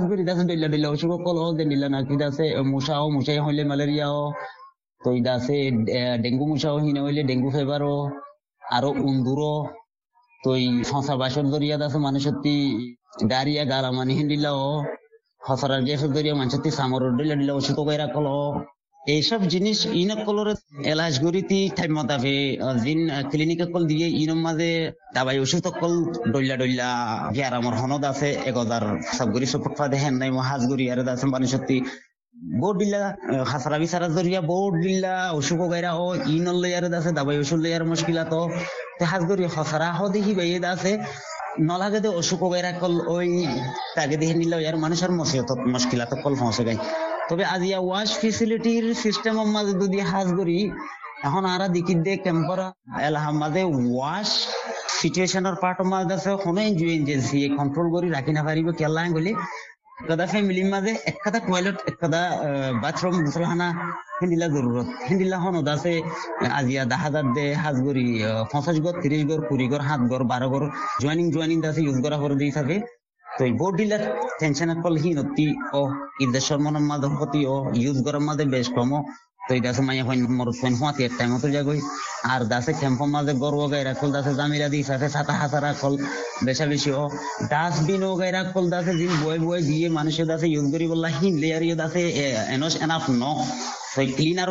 গরি 0.10 0.24
দাসে 0.30 0.44
ডল্লা 0.50 0.68
ডল্লা 0.74 1.18
কল 1.26 1.38
দে 1.58 1.64
নিলা 1.72 1.88
নাকি 1.96 2.16
দাসে 2.22 2.46
মুসাও 2.72 3.06
মুসাই 3.16 3.38
হইলে 3.46 3.64
ম্যালেরিয়াও 3.70 4.20
তো 5.04 5.10
আছে 5.38 5.56
ডেঙ্গু 6.24 6.46
মুসাও 6.52 6.78
হিনে 6.86 7.02
হইলে 7.06 7.22
ডেঙ্গু 7.30 7.50
ফেভারও 7.56 7.96
আরও 8.76 8.90
উন্দুরো 9.10 9.54
তো 10.44 10.50
এই 10.60 10.66
সংসার 10.92 11.18
বাসর 11.22 11.46
দরিয়াত 11.54 11.82
আছে 11.88 11.98
মানে 12.08 12.20
সত্যি 12.26 12.56
ডারিয়া 13.32 13.64
গালা 13.72 13.90
মানে 13.98 14.12
হিন্দিলাও 14.20 14.62
হসরার 15.48 15.82
গ্যাস 15.88 16.02
দরিয়া 16.16 16.36
মানুষত্তি 16.42 16.70
সামর 16.78 17.02
দিলা 17.20 17.36
দিলা 17.42 17.54
ওষুধ 17.60 17.78
কইরা 17.88 18.08
কলো। 18.16 18.38
এইসব 19.16 19.42
জিনিস 19.54 19.78
ইনক 20.02 20.20
কলরে 20.28 20.54
এলাজ 20.92 21.14
টাইম 21.78 21.92
মতাবে 21.98 22.36
ক্লিনিক 23.32 23.62
কল 23.74 23.84
দিয়ে 23.92 24.08
ইনম 24.24 24.40
মাঝে 24.46 24.72
দাবাই 25.16 25.38
ওষুধ 25.44 25.66
কল 25.82 25.94
ডইলা 26.34 26.56
ডইলা 26.62 26.90
গিয়ার 27.36 27.54
আমার 27.60 27.76
হনদ 27.82 28.04
আছে, 28.12 28.30
এক 28.50 28.56
হাজার 28.62 28.84
সব 29.18 29.28
গরি 29.34 29.48
পা 29.78 29.86
দেখেন 29.94 30.14
নাই 30.22 30.30
হাজ 30.50 30.62
গরি 30.72 30.86
আর 30.92 31.00
আছে 31.14 31.26
মানে 31.34 31.48
সত্যি 32.34 32.60
বোর্ড 32.62 32.78
দিলা 32.82 33.02
হাসরা 33.52 33.78
বিসারা 33.82 34.08
জরিয়া 34.16 34.42
বোর্ড 34.52 34.74
দিলা 34.86 35.14
ওষুধ 35.40 35.62
গাইরা 35.72 35.92
ও 36.04 36.08
ইনল 36.36 36.58
লেয়ার 36.64 36.86
আছে, 37.00 37.12
দাবাই 37.18 37.38
ওষুধ 37.44 37.60
লেয়ার 37.66 37.84
মুশকিলা 37.92 38.24
তো 38.32 38.40
হাজ 39.12 39.22
গরি 39.30 39.44
হসরা 39.56 39.90
হ 39.98 40.00
দেখি 40.16 40.34
বাইয়ে 40.40 40.58
আছে। 40.74 40.92
নলাগে 41.70 42.00
দে 42.04 42.10
অসুখ 42.22 42.42
গাইরা 42.54 42.72
কল 42.82 42.94
ওই 43.16 43.30
তাকে 43.96 44.16
দেখে 44.22 44.36
নিল 44.42 44.54
ইয়ার 44.64 44.78
মানুষের 44.84 45.12
মসিয়ত 45.20 45.50
মুশকিলাত 45.74 46.12
কল 46.24 46.34
পৌঁছে 46.42 46.64
গাই। 46.68 46.78
তবে 47.30 47.44
আজ 47.54 47.62
ইয়া 47.70 47.80
ওয়াশ 47.88 48.10
ফেসিলিটির 48.22 48.86
সিস্টেম 49.04 49.36
মাঝে 49.56 49.74
যদি 49.82 50.00
হাজ 50.12 50.28
করি 50.40 50.58
এখন 51.28 51.44
আরা 51.54 51.68
দেখি 51.76 51.94
দে 52.06 52.14
ক্যাম্পারা 52.26 52.68
এলাহাম 53.08 53.36
মাঝে 53.42 53.62
ওয়াশ 53.96 54.30
সিচুয়েশনের 55.00 55.56
পার্ট 55.64 55.80
মাঝে 55.92 56.14
আছে 56.18 56.30
কোনো 56.46 56.60
এনজিও 56.68 56.90
এজেন্সি 56.98 57.40
কন্ট্রোল 57.60 57.88
করি 57.96 58.08
রাখি 58.16 58.32
না 58.38 58.42
পারিব 58.48 58.68
কেলা 58.80 59.02
গলি 59.16 59.32
একদা 60.04 60.26
ফ্যামিলির 60.32 60.70
মাঝে 60.74 60.92
একটা 61.10 61.40
টয়লেট 61.48 61.78
একটা 61.92 62.08
বাথরুম 62.84 63.16
গোসলখানা 63.26 63.68
হেন্ডিলা 64.20 64.48
জরুরত 64.56 64.88
হিন্দিলা 65.08 65.38
হনদ 65.44 65.68
আছে 65.76 65.94
আজিয়া 66.60 66.84
দা 66.92 66.98
হাজার 67.04 67.26
দে 67.36 67.46
হাজ 67.62 67.78
গরি 67.86 68.06
পঞ্চাশ 68.52 68.78
গড় 68.84 68.98
তিরিশ 69.04 69.24
গড় 69.30 69.42
কুড়ি 69.50 69.66
গড়, 69.72 69.84
সাত 69.90 70.02
গড় 70.12 70.26
বারো 70.32 70.48
গড় 70.54 70.68
জয়নিং 71.02 71.26
জয়নিং 71.36 71.58
আছে 71.70 71.82
ইউজ 71.86 71.98
করা 72.06 72.18
করে 72.22 72.36
দিয়ে 72.42 72.54
থাকে। 72.58 72.78
তো 73.26 73.42
এই 73.48 73.54
বোর্ড 73.60 73.76
ডিলার 73.80 74.04
টেনশন 74.40 74.70
কল 74.84 74.96
হিনতি 75.04 75.48
ও 75.80 75.82
ইদেশর 76.24 76.60
মনের 76.64 76.86
মাঝে 76.90 77.08
হতি 77.20 77.42
ও 77.54 77.56
ইউজ 77.84 77.98
করার 78.06 78.24
মাঝে 78.28 78.44
বেশ 78.54 78.68
কম 78.76 78.92
তো 79.52 79.56
দাসে 79.68 79.82
মাইয়া 79.88 80.04
হইন 80.08 80.20
মরত 80.40 80.58
হইন 80.64 80.74
হুয়াতি 80.80 81.02
এক 81.08 81.14
টাইম 81.18 81.32
তো 81.44 81.48
যাগই 81.56 81.80
আর 82.34 82.42
দাসে 82.52 82.72
দি 84.74 84.80
সাথে 84.90 85.08
সাতা 85.16 85.34
ও 85.82 85.92
ও 87.00 87.04
বয় 89.24 89.40
বয় 89.48 89.62
দিয়ে 89.70 89.88
মানুষের 89.98 90.28
দাসে 90.32 90.48
ইউজ 90.54 90.68
করি 90.74 90.86
বললা 90.92 91.10
হিন 91.18 91.34
লেয়ার 91.44 91.64
ইয়ে 91.68 91.76
দাসে 91.82 92.04
এনস 92.56 92.74
এনাফ 92.86 93.06
ন। 93.22 93.24
সেই 93.94 94.08
ক্লিনার 94.18 94.50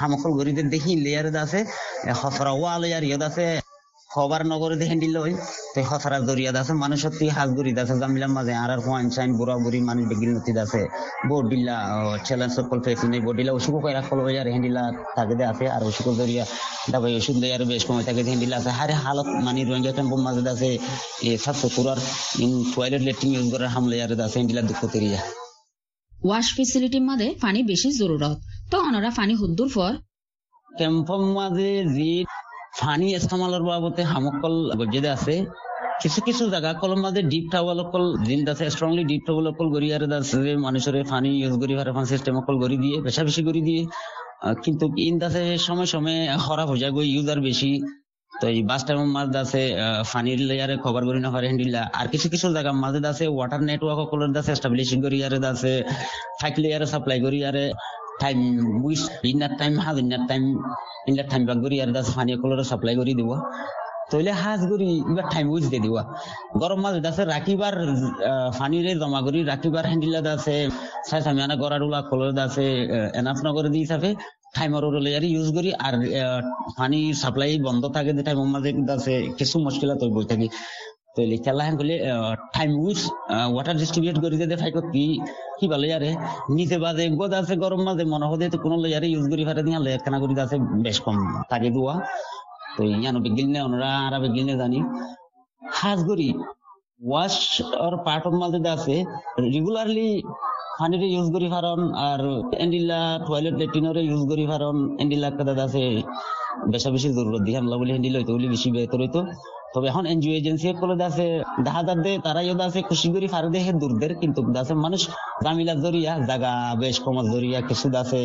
হামকল 0.00 0.30
গরি 0.38 0.52
দে 0.52 0.62
দেখি 0.74 0.92
লেয়ার 1.04 1.26
দাসে 1.36 1.60
হসরা 2.20 2.52
ওয়া 2.60 2.72
লেয়ার 2.82 3.04
ইয়ে 3.08 3.18
দাসে। 3.24 3.46
খবর 4.14 4.40
নগরে 4.52 4.76
দেখেন 4.82 4.98
দিল 5.04 5.16
ওই। 5.24 5.32
তো 5.74 5.80
হসরা 5.90 6.18
জরিয়া 6.28 6.50
আছে 6.60 6.72
মানুষ 6.84 6.98
সত্যি 7.04 7.26
হাজ 7.36 7.48
গরি 7.58 7.70
আছে 7.82 7.94
জামিলার 8.02 8.32
মাঝে 8.36 8.54
আর 8.62 8.70
আর 8.74 8.80
হোয়াইন 8.86 9.06
সাইন 9.16 9.30
বুড়া 9.38 9.54
বুড়ি 9.64 9.78
মানুষ 9.88 10.04
বেগিল 10.10 10.30
নতি 10.36 10.52
আছে 10.64 10.82
বোর্ড 11.28 11.46
দিলা 11.52 11.76
চ্যালেঞ্জ 12.26 12.52
সকল 12.58 12.78
ফেসি 12.84 13.06
নেই। 13.12 13.20
বোর্ড 13.26 13.36
দিলা 13.40 13.52
ওষুধ 13.58 13.74
কইরা 13.84 14.02
কল 14.08 14.18
ওই 14.28 14.34
আর 14.42 14.48
হেন্ডিলা 14.54 14.82
তাকে 15.16 15.34
দে 15.38 15.44
আছে। 15.52 15.64
আর 15.76 15.82
ওষুধ 15.88 16.06
জরিয়া 16.20 16.44
দাবাই 16.92 17.12
ওষুধ 17.20 17.36
দেয় 17.42 17.52
আর 17.56 17.62
বেশ 17.70 17.82
সময় 17.86 18.04
তাকে 18.08 18.22
হেন্ডিলা 18.32 18.56
আছে। 18.60 18.70
হারে 18.78 18.94
হালত 19.04 19.28
মানে 19.46 19.60
রোহিঙ্গা 19.68 19.92
ক্যাম্পের 19.96 20.20
মাঝে 20.26 20.42
আছে 20.54 20.70
এ 21.28 21.30
সাত 21.44 21.56
সত্তর 21.62 21.98
ইন 22.44 22.50
টয়লেট 22.74 23.02
লেট্রিন 23.06 23.30
ইউজ 23.34 23.46
করার 23.52 23.70
হামলে 23.74 23.96
আর 24.04 24.10
আছে 24.26 24.36
হেন্ডিলা 24.40 24.62
দুঃখ 24.68 24.80
তেরিয়া। 24.94 25.20
ওয়াশ 26.12 26.46
ফেসিলিটির 26.56 27.04
মাঝে 27.10 27.28
পানি 27.44 27.60
বেশি 27.70 27.88
জরুরত। 28.00 28.34
তো 28.70 28.76
অনরা 28.88 29.10
পানি 29.18 29.34
হুদ্দুর 29.40 29.68
পর। 29.76 29.92
ক্যাম্পের 30.78 31.22
মাঝে 31.38 31.70
যে 31.96 32.10
ফানি 32.78 33.06
ইস্তেমালের 33.18 33.62
বাবতে 33.68 34.02
হামকল 34.12 34.54
গজ্জেদে 34.80 35.10
আছে। 35.16 35.34
কিছু 36.02 36.20
কিছু 36.26 36.42
জায়গা 36.54 36.70
কল 36.82 36.92
ডিপ 37.32 37.46
টাওয়াল 37.52 37.80
কল 37.92 38.04
জিন 38.26 38.40
আছে 38.52 38.64
স্ট্রংলি 38.74 39.02
ডিপ 39.10 39.22
টাওয়াল 39.26 39.46
কল 39.58 39.68
গড়ি 39.74 39.88
আর 39.96 40.02
আছে 40.20 40.52
মানুষের 40.66 40.94
ফানি 41.10 41.30
ইউজ 41.42 41.54
করি 41.62 41.72
হারে 41.78 41.92
ফান 41.96 42.06
সিস্টেম 42.12 42.34
কল 42.46 42.56
গড়ি 42.62 42.76
দিয়ে, 42.84 42.96
বেশা 43.06 43.22
বেশি 43.28 43.42
গড়ি 43.48 43.62
দিয়ে। 43.68 43.82
কিন্তু 44.64 44.84
ইন 45.08 45.14
দাসে 45.22 45.42
সময় 45.66 45.88
সময় 45.94 46.18
খরাব 46.44 46.68
হয়ে 46.70 46.80
যায় 46.82 46.92
ইউজার 47.14 47.38
বেশি। 47.48 47.70
তো 48.32 48.44
এই 48.54 48.60
বাস 48.70 48.82
টাইম 48.86 49.00
মাঝে 49.16 49.38
আছে 49.44 49.62
ফানির 50.10 50.40
লেয়ারে 50.48 50.76
খবর 50.84 51.02
করি 51.08 51.20
না 51.24 51.30
পারে 51.34 51.46
হ্যান্ডিলা 51.50 51.82
আর 51.98 52.06
কিছু 52.12 52.26
কিছু 52.32 52.46
জায়গা 52.56 52.72
মাঝে 52.84 53.00
আছে 53.12 53.24
ওয়াটার 53.36 53.60
নেটওয়ার্ক 53.68 54.00
কলের 54.10 54.30
দাসে 54.36 54.50
এস্টাবলিশিং 54.56 54.98
করি 55.04 55.18
আর 55.26 55.32
আছে 55.52 55.72
ফাইক 56.40 56.54
লেয়ারে 56.62 56.86
সাপ্লাই 56.92 57.18
করি 57.26 57.38
আরে 57.50 57.64
টাইম 58.20 58.38
উইস 58.84 59.02
ইনার 59.30 59.52
টাইম 59.60 59.72
হাজ 59.84 59.96
ইনার 60.02 60.22
টাইম 60.30 60.42
ইনার 61.08 61.26
টাইম 61.30 61.42
বাগ 61.48 61.58
আর 61.84 61.90
দাস 61.96 62.06
ফানি 62.14 62.32
কলরে 62.42 62.64
সাপ্লাই 62.70 62.94
করি 63.00 63.12
দিব 63.20 63.30
তইলে 64.10 64.32
হাজ 64.42 64.60
করি 64.70 64.88
এবার 65.10 65.26
টাইম 65.32 65.46
উইস 65.54 65.66
দিয়ে 65.72 65.82
দিবা 65.84 66.02
গরম 66.60 66.78
মাছ 66.84 66.94
আছে 67.10 67.22
রাখিবার 67.26 67.74
ফানিরে 68.58 68.92
জমা 69.00 69.20
করি 69.26 69.38
রাখিবার 69.44 69.84
হ্যান্ডিলা 69.90 70.20
আছে 70.34 70.56
চাই 71.08 71.20
সামি 71.24 71.40
আনা 71.44 71.56
গড়াডুলা 71.62 72.00
কলর 72.10 72.30
আছে 72.46 72.66
এনাফ 73.18 73.38
নগরে 73.46 73.68
দি 73.74 73.78
হিসাবে 73.84 74.10
টাইমার 74.54 74.84
লেয়ারি 75.06 75.28
ইউজ 75.30 75.48
করি 75.56 75.70
আর 75.86 75.94
পানি 76.78 76.98
সাপ্লাই 77.22 77.52
বন্ধ 77.66 77.82
থাকে 77.96 78.10
যে 78.16 78.22
টাইমের 78.26 78.48
মাঝে 78.54 78.70
আছে 78.96 79.14
কিছু 79.38 79.56
মুশকিল 79.66 79.90
তো 80.00 80.04
বই 80.14 80.24
থাকি 80.30 80.46
তো 81.16 81.22
খেলা 81.44 81.64
হেন 81.64 81.76
করলে 81.76 81.94
টাইম 82.54 82.70
ওয়াটার 83.52 83.76
ডিস্ট্রিবিউট 83.76 84.16
করে 84.20 84.30
দিতে 84.30 84.56
কি 84.92 85.20
কি 85.60 85.68
ভালো 85.68 85.86
বাজে 86.78 87.08
গোদ 87.10 87.32
আছে 87.32 87.56
গরম 87.56 87.80
মাঝে 87.82 88.04
মনে 88.04 88.48
তো 88.48 88.58
কোনো 88.58 88.76
ইউজ 89.06 89.30
করি 89.30 89.44
ফারে 89.44 89.62
দিয়া 89.62 89.78
লেয়ার 89.78 90.00
করি 90.20 90.40
আছে 90.40 90.56
বেশ 90.58 91.00
কম 91.00 91.16
থাকে 91.50 91.70
তো 92.76 92.82
জানি? 94.56 94.78
হাজ 95.62 96.04
ওয়াশ 97.06 97.62
আর 97.80 97.96
পার্ট 98.04 98.26
অফ 98.26 98.34
আছে 98.66 99.04
রেগুলারলি 99.38 100.22
ইউজ 101.06 101.32
করি 101.32 101.48
আর 101.96 102.20
এন্ডিলা 102.54 103.20
টয়লেট 103.26 103.54
লেট্রিনরে 103.54 104.02
ইউজ 104.02 104.28
করি 104.28 104.46
ফারন 104.46 104.96
এন্ডিলা 105.00 105.30
কথা 105.30 105.62
আছে 105.62 106.02
বেশা 106.68 106.90
বেশি 106.90 107.08
জরুরত 107.14 107.40
দিয়ে 107.40 107.58
বলে 107.76 107.92
হ্যান্ডিল 107.92 108.16
হইতো 108.16 108.32
বলে 108.34 108.48
বেশি 108.48 108.70
বেহতর 108.72 109.00
হইতো 109.00 109.20
তবে 109.74 109.86
এখন 109.92 110.04
এনজিও 110.12 110.34
এজেন্সি 110.40 110.66
গুলো 110.80 110.94
আছে 111.08 111.26
দেখা 111.66 111.82
যাচ্ছে 111.88 112.10
তারাই 112.16 112.20
তারা 112.26 112.40
ইয়ে 112.46 112.54
আছে 112.68 112.80
খুশি 112.88 113.08
করি 113.14 113.26
ফারে 113.34 113.48
দে 113.54 113.60
দূরদের 113.82 114.12
কিন্তু 114.20 114.40
আছে 114.62 114.74
মানুষ 114.84 115.00
জামিলা 115.44 115.74
জরিয়া 115.84 116.12
জাগা 116.28 116.52
বেশ 116.82 116.96
কমার 117.04 117.26
জরিয়া, 117.32 117.58
কিছু 117.68 117.86
আছে 118.02 118.20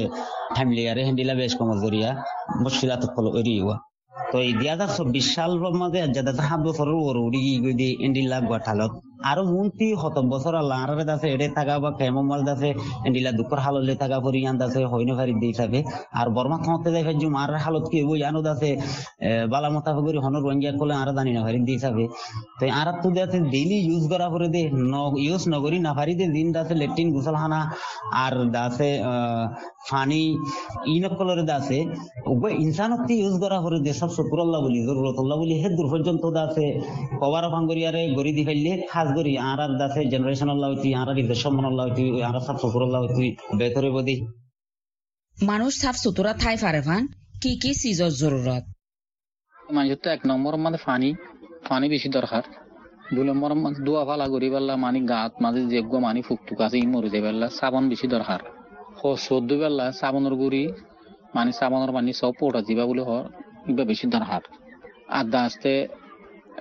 ফ্যামিলি 0.55 0.83
আর 0.91 0.97
হ্যান্ডিলা 1.05 1.33
বেশ 1.41 1.53
কমার 1.59 1.77
জরিয়া, 1.83 2.09
মুশকিলাত 2.63 3.03
কল 3.15 3.25
এরিয়া 3.39 3.75
তো 4.31 4.37
এই 4.47 4.51
দুই 4.59 4.67
হাজার 4.73 4.89
চব্বিশ 4.97 5.25
সাল 5.35 5.51
মাঝে 5.81 5.99
যাতে 6.15 6.31
সাত 6.39 6.59
বছরের 6.67 6.97
ওর 7.07 7.17
উড়ি 7.25 7.41
গিয়ে 7.63 7.89
এন্ডিলা 8.05 8.37
গোঠালত 8.49 8.93
আরও 9.31 9.43
মন্ত্রী 9.55 9.87
শত 10.01 10.17
বছর 10.33 10.53
আল্লাহ 10.61 10.77
আর 10.83 10.91
আছে 11.15 11.27
এড়ে 11.35 11.47
থাকা 11.57 11.73
বা 11.83 11.89
কেমন 11.99 12.23
মাল 12.29 12.41
আছে 12.53 12.69
এন্ডিলা 13.07 13.31
দুঃখর 13.39 13.59
হাললে 13.65 13.93
থাকা 14.01 14.17
পরি 14.25 14.39
আন 14.49 14.55
আছে, 14.67 14.79
হইন 14.91 15.09
ফারি 15.17 15.33
দিয়ে 15.41 15.55
থাকে। 15.59 15.79
আর 16.19 16.27
বর্মা 16.35 16.57
থমতে 16.65 16.89
যাই 16.93 17.03
ফেজুম 17.07 17.33
আর 17.43 17.51
হালত 17.63 17.85
কি 17.91 17.97
বই 18.09 18.19
আনো 18.29 18.39
আছে 18.53 18.69
বালা 19.51 19.69
মতা 19.73 19.91
করি 20.05 20.17
হনর 20.25 20.43
রঙ্গিয়া 20.47 20.73
করলে 20.79 20.93
আর 21.01 21.09
জানি 21.17 21.31
না 21.37 21.41
ফারি 21.45 21.59
দিয়ে 21.67 21.79
থাকে। 21.85 22.05
তো 22.59 22.63
আর 22.79 22.87
তো 23.01 23.07
আছে 23.25 23.37
ডেইলি 23.53 23.77
ইউজ 23.89 24.03
করা 24.11 24.27
করে 24.33 24.47
দে 24.55 24.63
ইউজ 25.27 25.43
নগরি 25.53 25.77
না 25.85 25.91
ফারি 25.97 26.13
দে, 26.19 26.25
দিন 26.35 26.47
আছে 26.61 26.73
লেট্রিন 26.81 27.07
গুসলখানা 27.15 27.59
আর 28.23 28.33
আছে 28.67 28.89
ফানি 29.89 30.23
ইনকলরে 30.95 31.43
আছে 31.59 31.77
উভয় 32.33 32.53
ইনসানত্তি 32.65 33.13
ইউজ 33.23 33.35
করা 33.43 33.57
করে 33.65 33.77
দে 33.85 33.91
সব 34.01 34.09
শুকুরল্লাহ 34.17 34.59
বলি 34.65 34.79
জরুরতুল্লাহ 34.87 35.37
বলি 35.41 35.53
হে 35.61 35.67
দূর 35.77 35.87
পর্যন্ত 35.93 36.23
আছে 36.45 36.65
কবার 37.21 37.45
ভাঙ্গরিয়ারে 37.53 38.01
গড়ি 38.17 38.31
দি 38.37 38.43
ফেললে 38.47 38.71
খাস 38.91 39.07
করি 39.17 39.33
আর 39.49 39.59
দাসে 39.79 40.01
জেনারেশন 40.13 40.49
আল্লাহ 40.53 40.69
হইতি 40.71 40.89
আর 41.01 41.09
ঈদের 41.21 41.39
সম্মান 41.43 41.65
আল্লাহ 41.69 41.83
হইতি 41.87 42.05
আর 42.27 42.35
সাফ 42.45 42.57
শুকুর 42.63 42.81
আল্লাহ 42.87 42.99
হইতি 43.03 43.27
বেতরে 43.59 43.89
বদি। 43.95 44.15
মানুষ 45.37 45.71
সাফ 45.83 45.95
সুতরা 46.03 46.31
ঠাই 46.41 46.55
ফারে 46.63 46.81
ফান 46.87 47.03
কি 47.41 47.51
কি 47.61 47.71
সিজর 47.81 48.11
জরুরত? 48.21 48.63
মানুষের 49.75 49.99
তো 50.03 50.07
এক 50.15 50.21
নম্বর 50.31 50.53
মানে 50.65 50.77
পানি 50.87 51.09
পানি 51.69 51.85
বেশি 51.93 52.09
দরকার। 52.17 52.43
দুই 53.13 53.25
নম্বর 53.29 53.49
দোয়া 53.85 54.03
ফালা 54.07 54.27
করি 54.33 54.47
পারলা 54.53 54.73
মানে 54.85 54.99
গাত 55.11 55.33
মাঝে 55.43 55.61
যেগ 55.73 55.93
মানি 56.05 56.21
ফুকটুক 56.27 56.59
আছে 56.65 56.77
ই 56.83 56.85
মরে 56.93 57.09
যাবে 57.13 57.29
সাবান 57.59 57.83
বেশি 57.91 58.07
দরকার। 58.15 58.41
চোদ্দ 59.25 59.49
বেলা 59.61 59.85
সাবানের 59.99 60.35
গুড়ি 60.41 60.63
মানে 61.35 61.51
সাবানের 61.59 61.91
পানি 61.95 62.11
সব 62.21 62.33
পোটা 62.39 62.59
যাবা 62.67 62.85
বলে 62.89 63.03
হর 63.07 63.25
ইবা 63.71 63.83
বেশি 63.91 64.05
দরকার। 64.15 64.41
আর 65.17 65.25
দাসতে 65.33 65.73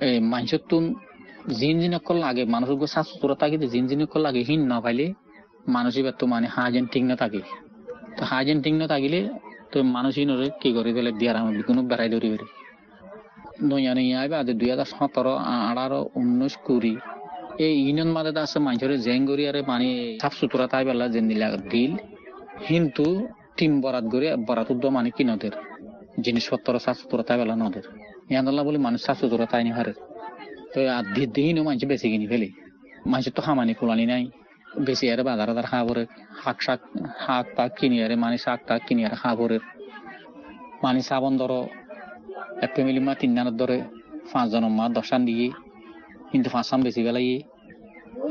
এই 0.07 0.17
মানুষের 0.33 0.63
তুন 0.71 0.85
জিন 1.61 1.77
জিন 1.81 1.95
অকল 1.95 2.17
লাগে 2.17 2.43
মানুষের 2.45 2.77
গো 2.81 2.87
সাফ 2.95 3.07
সুতরা 3.11 3.35
থাকে 3.35 3.57
জিন 3.73 3.85
জিন 3.89 4.01
অকল 4.07 4.21
লাগে 4.27 4.41
হিন 4.49 4.61
না 4.73 4.79
পাইলে 4.81 5.07
মানুষ 5.69 5.93
এবার 6.01 6.15
তো 6.21 6.25
মানে 6.27 6.47
হাজেন 6.47 6.85
ঠিক 6.93 7.05
না 7.11 7.17
থাকে 7.17 7.41
তো 8.17 8.23
হাজেন 8.25 8.59
ঠিক 8.63 8.75
না 8.81 8.87
থাকিলে 8.87 9.21
তো 9.73 9.77
মানুষই 9.97 10.25
নরে, 10.25 10.47
কি 10.61 10.69
করে 10.77 10.91
দিলে 10.97 11.13
দিয়ার 11.13 11.37
আমি 11.37 11.63
কোনো 11.63 11.81
বেড়াই 11.83 12.09
ধরি 12.15 12.29
বেড়ে। 12.33 12.47
নয়া 13.63 13.93
নয়া 13.99 14.17
আইবা 14.21 14.39
দুই 14.61 14.69
হাজার 14.71 14.89
সতেরো, 14.93 15.35
আঠারো, 15.69 16.01
উনিশ, 16.15 16.55
কুড়ি, 16.67 16.97
এই 17.59 17.75
ইউনিয়ন 17.85 18.11
মাঝে 18.17 18.33
আছে 18.45 18.59
মানুষের 18.67 18.93
জেং 19.07 19.21
করি 19.31 19.43
আরে 19.51 19.61
মানে 19.71 20.19
সাফ 20.23 20.35
সুতরা 20.41 20.67
তাই 20.73 20.83
বেলা 20.85 21.07
জেন 21.09 21.25
দিলা 21.29 21.47
কিন্তু 22.69 23.05
টিম 23.57 23.73
বরাত 23.81 24.05
করে 24.13 24.37
বরাত 24.49 24.69
উদ্য 24.73 24.85
মানে 24.97 25.11
কি 25.17 25.25
নদের? 25.25 25.55
জিনিসপত্র 26.25 26.79
সাফ 26.85 26.97
সুতরা 27.03 27.23
তাই 27.29 27.37
বেলা 27.41 27.55
নদের। 27.63 27.85
ইয়ান্দাল্লাহ 28.33 28.65
বলে 28.69 28.79
মানুষ 28.87 29.01
সাফ 29.07 29.17
সুতরা 29.21 29.47
তাই 29.53 29.63
নি 29.67 29.73
হারে 29.79 29.93
দিনও 31.37 31.63
মানুষ 31.69 31.83
বেশি 31.93 32.07
কিনি 32.13 32.27
ফেলি। 32.33 32.49
মানুষের 33.13 33.33
তো 33.37 33.41
খামানি 33.47 33.73
ফুলানি 33.79 34.05
নাই। 34.13 34.25
বেশি 34.89 35.05
আরে 35.13 35.23
বাজার 35.29 35.49
আদার 35.53 35.67
খা 35.71 35.79
পরে 35.89 36.03
শাক 36.43 36.59
শাক 36.67 36.81
শাক 37.25 37.45
পাক 37.57 37.71
কিনি 37.79 37.97
আরে 38.05 38.17
মানে 38.23 38.37
শাক 38.45 38.61
টাক 38.69 38.81
কিনি 38.87 39.01
আরে 39.07 39.17
খা 39.23 39.31
পরে 39.39 39.59
মানে 40.83 41.01
সাবন 41.09 41.33
ধরো, 41.41 41.61
এক 42.65 42.71
ফ্যামিলি 42.75 43.01
মা 43.07 43.13
তিন 43.21 43.31
নানের 43.37 43.57
ধরে 43.61 43.77
পাঁচজন 44.33 44.65
মা 44.79 44.85
দশান 44.97 45.21
দিয়ে, 45.29 45.49
কিন্তু 46.31 46.49
পাঁচশান 46.55 46.81
বেশি 46.87 47.01
বেলাইয়ে 47.07 47.37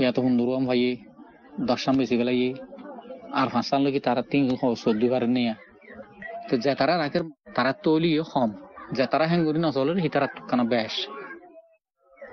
এত 0.09 0.17
সুন্দর 0.25 0.47
ভাইয়ে 0.69 0.91
দশান 1.69 1.93
বেশি 2.01 2.15
বেলাইয়ে 2.19 2.49
আর 3.39 3.47
পাঁচশান 3.53 3.79
লোক 3.85 3.95
তারা 4.07 4.21
তিন 4.31 4.41
চোদ্দ 4.83 5.01
পারে 5.13 5.27
নিয়ে। 5.35 5.53
তো 6.47 6.53
যে 6.63 6.71
তারা 6.79 6.93
রাখে 7.03 7.19
তারা 7.57 7.71
তৈলি 7.83 8.09
কম। 8.33 8.49
যে 8.95 9.03
তারা 9.11 9.25
হ্যাং 9.29 9.39
করি 9.47 9.59
নচলে 9.65 9.91
সি 10.03 10.09
তারা 10.15 10.27
বেশ 10.73 10.95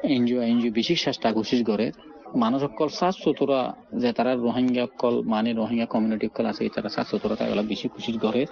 এনজিও 0.05 0.41
এনজিও 0.43 0.73
বিশেষ 0.73 0.99
চেষ্টা 1.05 1.29
কোশিস 1.33 1.61
করে 1.67 1.87
মানুষ 2.35 2.61
অকল 2.63 2.89
সাত 2.89 3.15
সতরা 3.25 3.61
যে 3.93 4.11
তারা 4.13 4.33
রোহিঙ্গা 4.37 4.83
অকল 4.83 5.15
মানে 5.23 5.51
রোহিঙ্গা 5.53 5.87
কমিউনিটি 5.87 6.27
অকল 6.27 6.47
আছে 6.47 6.63
তারা 6.69 6.89
সাত 6.89 7.07
সতরা 7.07 7.35
তাই 7.37 7.49
বেশি 7.67 7.87
কোশিস 7.89 8.17
করে 8.19 8.43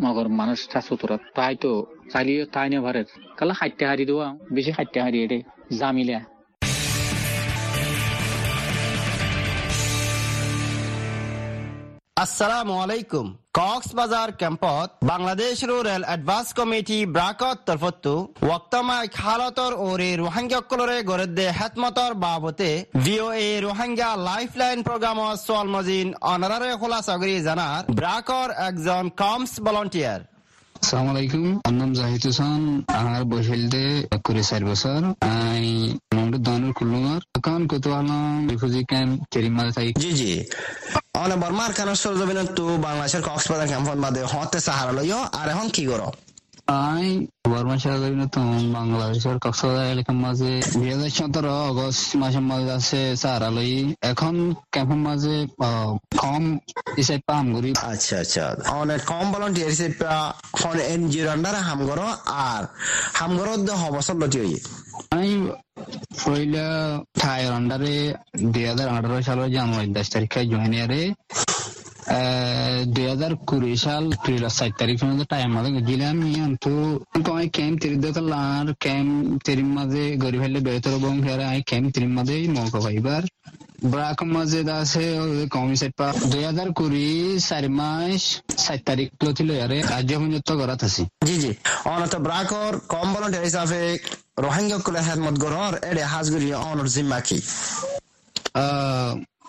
মগর 0.00 0.26
মানুষ 0.40 0.58
সাত 0.72 0.84
সতরা 0.84 1.16
তাই 1.34 1.54
তো 1.56 1.70
চাইলে 2.12 2.32
তাই 2.46 2.68
না 2.70 2.78
ভারে 2.80 3.02
কালা 3.36 3.54
হাইটে 3.60 3.84
হারি 3.86 4.04
দেওয়া 4.04 4.26
বেশি 4.52 4.70
হাইটে 4.70 4.98
হারিয়ে 5.00 5.24
এটে 5.24 5.38
জামিলা। 5.78 6.20
আসসালামু 12.24 12.74
আলাইকুম। 12.84 13.26
কক্সবাজার 13.58 14.30
ক্যাম্পত 14.40 14.88
বাংলাদেশ 15.10 15.56
রুরাল 15.70 16.04
এডভান্স 16.14 16.48
কমিটি 16.58 16.98
ব্রাকত 17.14 17.58
তরফত্তু 17.68 18.14
ওয়াক্তমাই 18.46 19.04
খালতর 19.18 19.72
ওরে 19.88 20.10
রোহাঙ্গাকলরে 20.22 20.98
গরদে 21.10 21.46
হেতমতর 21.58 22.12
বাবতে 22.24 22.70
ভিওএ 23.04 23.48
রোহাঙ্গা 23.66 24.10
লাইফলাইন 24.28 24.78
প্রোগ্রাম 24.88 25.18
সোয়াল 25.46 25.68
মজিন 25.74 26.06
অনারারে 26.32 26.70
খোলা 26.80 27.00
সাগরি 27.08 27.36
জানার 27.46 27.82
ব্রাকর 27.98 28.48
একজন 28.68 29.04
কমস 29.20 29.52
ভলান্টিয়ার। 29.66 30.20
আসসালামু 30.76 31.10
আলাইকুম 31.10 31.46
আমার 31.64 31.90
জাহিদ 31.94 32.22
হোসেন 32.26 32.60
আমার 32.88 33.22
করে 34.24 34.42
চার 34.42 34.62
বছর 34.64 35.00
আই 35.20 35.64
নম্বর 36.14 36.38
দানুর 36.38 36.72
কুলুমার 36.72 37.20
এখন 37.36 37.60
কত 37.66 37.84
আলাম 37.86 38.48
ক্যাম্প 38.88 39.14
কেরিমাল 39.30 39.68
থাকি 39.72 39.92
জি 40.00 40.10
জি। 40.12 40.30
অনে 41.14 41.36
বর্মার 41.36 41.72
কারণ 41.72 41.94
সরজমিন 41.94 42.38
তো 42.56 42.64
বাংলাদেশের 42.78 43.22
কক্সবাজার 43.22 43.68
ক্যাম্পত 43.68 43.98
বাদে 43.98 44.22
হতে 44.24 44.58
সাহারা 44.60 44.92
লইও? 44.92 45.20
আর 45.32 45.46
এখন 45.48 45.68
কি 45.68 45.84
করো? 45.86 46.08
আই 46.68 47.06
বর্মা 47.52 47.76
সারাদিন 47.82 48.22
তো 48.34 48.40
বাংলাদেশের 48.76 49.36
কক্সবাজার 49.44 49.86
এলাকার 49.92 50.18
মাঝে। 50.24 50.52
দুই 50.72 50.88
হাজার 50.94 51.12
সতেরো 51.18 51.52
অগস্ট 51.70 52.08
মাসের 52.20 52.44
মাঝে 52.50 52.70
আছে 52.78 53.00
সারালই। 53.22 53.74
এখন 54.10 54.34
ক্যাম্পের 54.72 55.00
মাঝে 55.06 55.34
কম 56.22 56.42
হিসাব 56.96 57.20
পাম 57.28 57.44
করি। 57.54 57.70
আচ্ছা 57.92 58.14
আচ্ছা। 58.22 58.44
অনেক 58.82 59.00
কম 59.10 59.24
ভলান্টিয়ার 59.32 59.70
হিসেবে 59.72 59.94
ফোন 60.60 60.76
এনজিওর 60.94 61.28
আন্ডারে 61.34 61.60
হাম 61.68 61.80
করো 61.90 62.06
আর 62.46 62.62
হাম 63.18 63.30
করো 63.38 63.52
হবসর 63.82 64.16
লটি 64.22 64.38
আমি 65.12 65.30
পয়লা 66.20 66.66
ঠায়ের 67.20 67.52
আন্ডারে 67.58 67.94
দুই 68.52 68.64
হাজার 68.70 68.88
আঠারো 68.96 69.16
সালের 69.28 69.50
জানুয়ারি 69.56 69.88
দশ 69.96 70.06
তারিখে 70.14 70.40
জয়েন 70.50 70.72
ইয়ারে 70.76 71.02
দুই 72.94 73.06
হাজার 73.12 73.32
কুড়ি 73.48 73.72
সাল 73.84 74.04
এপ্রিল 74.16 74.42
সাত 74.58 74.72
তারিখ 74.80 74.96
পর্যন্ত 75.00 75.22
টাইম 75.32 75.48
মাঝে 75.56 75.70
গেছিলাম। 75.76 76.16
তো 76.64 76.72
আমি 77.36 77.46
ক্যাম্প 77.56 77.76
তিরিশ 77.82 77.98
দোকান 78.04 78.26
আর 78.42 78.66
ক্যাম্প 78.84 79.12
তিরিম 79.46 79.68
মাঝে 79.78 80.04
গরিব 80.22 80.40
হলে 80.44 80.60
বেহতর 80.66 80.94
বং 81.04 81.14
আমি 81.50 81.60
ক্যাম্প 81.70 81.88
তিরিম 81.94 82.12
মাঝে 82.18 82.34
মৌকা 82.56 82.78
পাইবার। 82.84 83.22
ব্রাক 83.92 84.18
মাঝে 84.34 84.60
আছে 84.82 85.04
কমি 85.54 85.74
সেট 85.80 85.92
পা 85.98 86.06
দুই 86.32 86.42
হাজার 86.48 86.68
কুড়ি 86.78 87.08
চারি 87.48 87.70
মাস 87.78 88.22
সাত 88.64 88.80
তারিখ 88.88 89.08
ছিল 89.36 89.48
ইয়ারে 89.58 89.78
আজ 89.96 90.10
পর্যন্ত 90.20 90.50
করাত 90.60 90.80
আছি। 90.88 91.02
জি 91.26 91.34
জি। 91.42 91.50
অনত 91.94 92.14
ব্রাকর 92.26 92.72
কম 92.92 93.06
ভলান্টিয়ার 93.14 93.46
হিসাবে 93.48 93.80
রোহিঙ্গা 94.44 94.78
কুলে 94.84 95.00
হেদমত 95.06 95.36
গরর 95.44 95.72
এডে 95.90 96.04
হাজগুড়ি 96.12 96.48
অনর 96.68 96.88
জিম্মা 96.94 97.18
কি 97.26 97.38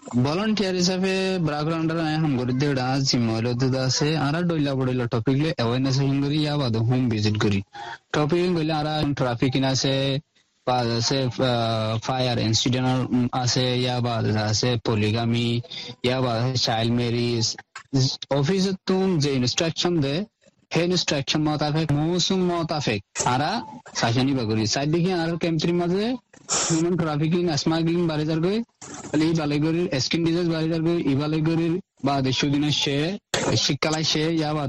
ভলান্টিয়ার 0.06 0.76
হিসাবে 0.76 1.14
ব্রাকরান্ডার 1.40 1.98
হাম 2.16 2.34
করে 2.40 2.54
দেড়া 2.54 2.88
জিম্মাইল 3.00 3.46
আছে 3.80 4.08
আর 4.18 4.36
ডইলা 4.44 4.74
বড়ইলা 4.74 5.06
টপিক 5.06 5.38
লে 5.44 5.50
অ্যাওয়ারনেস 5.52 5.98
করি 6.24 6.38
ইয়া 6.38 6.56
বাদ 6.58 6.74
হোম 6.80 7.02
ভিজিট 7.10 7.36
করি 7.44 7.60
টপিক 8.14 8.50
গইলে 8.58 8.74
আর 8.74 8.88
ট্রাফিক 9.16 9.54
আছে 9.64 9.96
বাদ 10.68 10.88
আছে 11.00 11.20
ফায়ার 12.04 12.38
ইনসিডেন্ট 12.40 12.90
আছে 13.34 13.66
ইয়া 13.76 13.98
বাদ 14.00 14.26
আছে 14.42 14.70
পলিগামি 14.86 15.50
ইয়া 16.06 16.18
বাদ 16.22 16.42
চাইল্ড 16.58 16.92
ম্যারিজ 17.00 17.46
অফিসে 18.30 18.72
তুম 18.88 19.08
যে 19.20 19.30
ইনস্ট্রাকশন 19.32 19.94
দে 20.02 20.16
সেই 20.16 20.35
ইনস্ট্রাকশন 20.82 21.42
মোতাবেক 21.48 21.88
মৌসুম 21.98 22.40
মোতাবেক 22.50 23.00
আরা 23.34 23.52
সাইসানি 23.96 24.34
বাগুরি 24.38 24.64
সাইড 24.74 24.90
দেখি 24.94 25.12
আর 25.14 25.30
কেমত্রি 25.42 25.72
মাঝে 25.74 26.06
হিউম্যান 26.66 26.96
ট্রাফিকিং 27.02 27.44
স্মাগলিং 27.62 28.02
বাড়ি 28.10 28.26
যার 28.30 28.40
গই 28.46 28.58
ই 29.22 29.32
বালেগরির 29.40 29.88
স্কিন 30.04 30.22
ডিজিজ 30.26 30.48
বাড়ি 30.54 30.68
যার 30.72 30.84
গই 30.88 30.98
ই 31.04 31.14
বা 32.06 32.16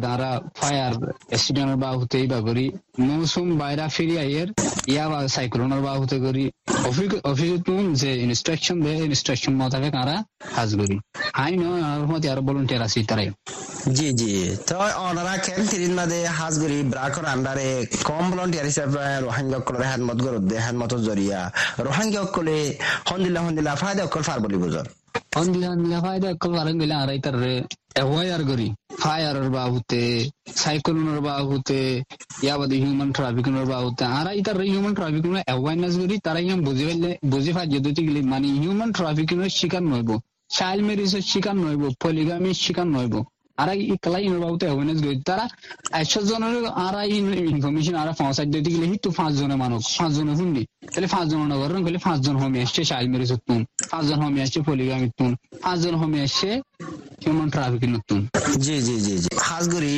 দাঁড়া 0.06 0.30
ফায়ার 0.58 0.94
অ্যাক্সিডেন্টের 1.30 1.78
বা 1.84 1.90
হতে 2.00 2.18
বা 2.32 2.38
করি 2.46 2.66
মৌসুম 3.06 3.48
বাইরা 3.60 3.86
ফিরি 3.96 4.16
আইয়ের 4.24 4.48
ইয়া 4.92 5.04
বা 5.12 5.18
সাইক্লোনের 5.34 5.80
বা 5.86 5.92
হতে 6.00 6.16
করি 6.24 6.44
অফিসে 7.30 7.58
তুম 7.66 7.84
যে 8.00 8.10
ইনস্ট্রাকশন 8.26 8.76
দে 8.84 8.92
ইনস্ট্রাকশন 9.08 9.52
মোতাবেক 9.60 9.94
করি। 10.80 10.96
নয় 11.62 11.82
আছি 12.86 12.98
তারাই 13.08 13.28
জি 13.96 14.08
জি 14.20 14.32
তো 14.68 14.76
ওনারা 15.06 15.34
কেন 15.44 15.60
তিরিন 15.70 15.92
মাদে 15.98 16.18
হাজগুড়ি 16.38 16.78
ব্রাকর 16.92 17.24
আন্ডারে 17.34 17.68
কম 18.08 18.24
ভলন্টিয়ার 18.30 18.66
হিসাবে 18.70 19.04
রোহাঙ্গা 19.26 19.56
অকল 19.60 19.74
রেহান 19.82 20.02
মত 20.08 20.18
গরদ 20.24 20.44
দেহান 20.52 20.76
মত 20.80 20.92
জরিয়া। 21.06 21.40
রোহাঙ্গা 21.86 22.20
অকলে 22.26 22.58
হন্দিলা 23.08 23.40
হন্দিলা 23.46 23.72
ফায়দা 23.82 24.02
অকল 24.08 24.22
ফার 24.28 24.38
বলি 24.44 24.56
বুঝর 24.62 24.86
হন্দিলা 25.36 25.66
হন্দিলা 25.72 25.98
ফায়দা 26.04 26.28
অকল 26.34 26.52
ফারাং 26.56 26.74
গেলে 26.80 26.94
আর 26.94 27.10
তার 27.20 27.36
এওয়ার 28.00 28.42
গরি 28.42 28.68
ফায়ারর 29.00 29.48
বাহুতে 29.50 30.02
সাইক্লোনের 30.56 31.20
বাহুতে 31.20 31.80
ইয়াবাদি 32.42 32.76
হিউম্যান 32.82 33.10
ট্রাফিকিংর 33.12 33.66
বাহুতে 33.66 34.04
আর 34.10 34.26
রে 34.58 34.64
হিউম্যান 34.72 34.94
ট্রাফিকিং 34.94 35.32
অ্যাওয়ারনেস 35.38 35.94
গরি 36.00 36.16
তারা 36.18 36.40
ইয়াম 36.40 36.60
বুঝি 36.66 36.84
পাইলে 36.86 37.10
বুঝি 37.24 37.52
যদি 37.76 38.00
গলি 38.06 38.20
মানে 38.32 38.48
হিউম্যান 38.62 38.90
ট্রাফিকিংয়ের 38.92 39.52
শিকার 39.58 39.84
নইব 39.84 40.10
চাইল্ড 40.50 40.82
ম্যারেজের 40.86 41.24
শিকার 41.30 41.56
নইব 41.56 41.82
পলিগামির 42.02 42.56
শিকার 42.64 42.88
নইব 42.88 43.14
আর 43.58 43.68
অ্যাওয়ারনেস 44.60 44.98
করি 45.04 45.16
তারা 45.28 45.44
জনের 46.28 46.54
আর 46.84 46.94
ইনফরমেশন 47.50 47.94
আর 48.02 48.08
পৌঁছাই 48.20 48.46
দিতে 48.54 48.70
গেলে 48.74 48.86
হিটু 48.92 49.08
পাঁচ 49.18 49.32
জনের 49.38 49.58
পাঁচ 49.98 50.12
তাহলে 50.86 51.08
পাঁচ 51.14 51.26
জন 51.30 51.40
নগর 51.52 51.70
গেলে 51.86 51.98
পাঁচ 52.06 52.18
জন 52.26 52.36
হোমে 52.42 52.58
আসছে 52.64 52.80
পাঁচ 53.92 54.04
জন 54.08 54.18
হোমে 54.22 54.40
আসছে 54.44 54.58
পলিগামি 54.66 55.08
তুন 55.18 55.30
পাঁচ 55.64 55.78
জন 55.82 55.94
হোমে 56.00 56.18
আসছে 56.26 56.50
হিউম্যান 57.22 57.48
ট্রাফিকিং 57.54 57.90
তুন 58.08 58.20
জি 58.64 58.76
জি 58.86 58.96
জি 59.06 59.14
জি 59.22 59.28
হাজগুড়ি 59.48 59.94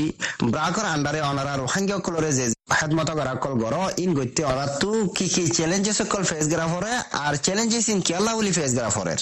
ব্রাকর 0.46 0.86
আন্ডারে 0.94 1.20
অনারা 1.30 1.52
রোহাঙ্গা 1.54 1.94
অকলরে 1.98 2.30
যে 2.38 2.44
হেদমত 2.78 3.10
করা 3.18 3.32
কল 3.42 3.54
গর 3.62 3.74
ইন 3.98 4.10
গইতে 4.18 4.42
অরা 4.44 4.66
তু 4.80 4.90
কি 5.16 5.26
কি 5.34 5.42
চ্যালেঞ্জেস 5.56 5.98
অকল 6.04 6.22
ফেস 6.30 6.44
করা 6.52 6.66
পরে 6.72 6.92
আর 7.24 7.34
চ্যালেঞ্জেস 7.44 7.86
ইন 7.92 7.98
কেলা 8.08 8.32
বলি 8.38 8.52
ফেস 8.58 8.72
পরে 8.96 9.14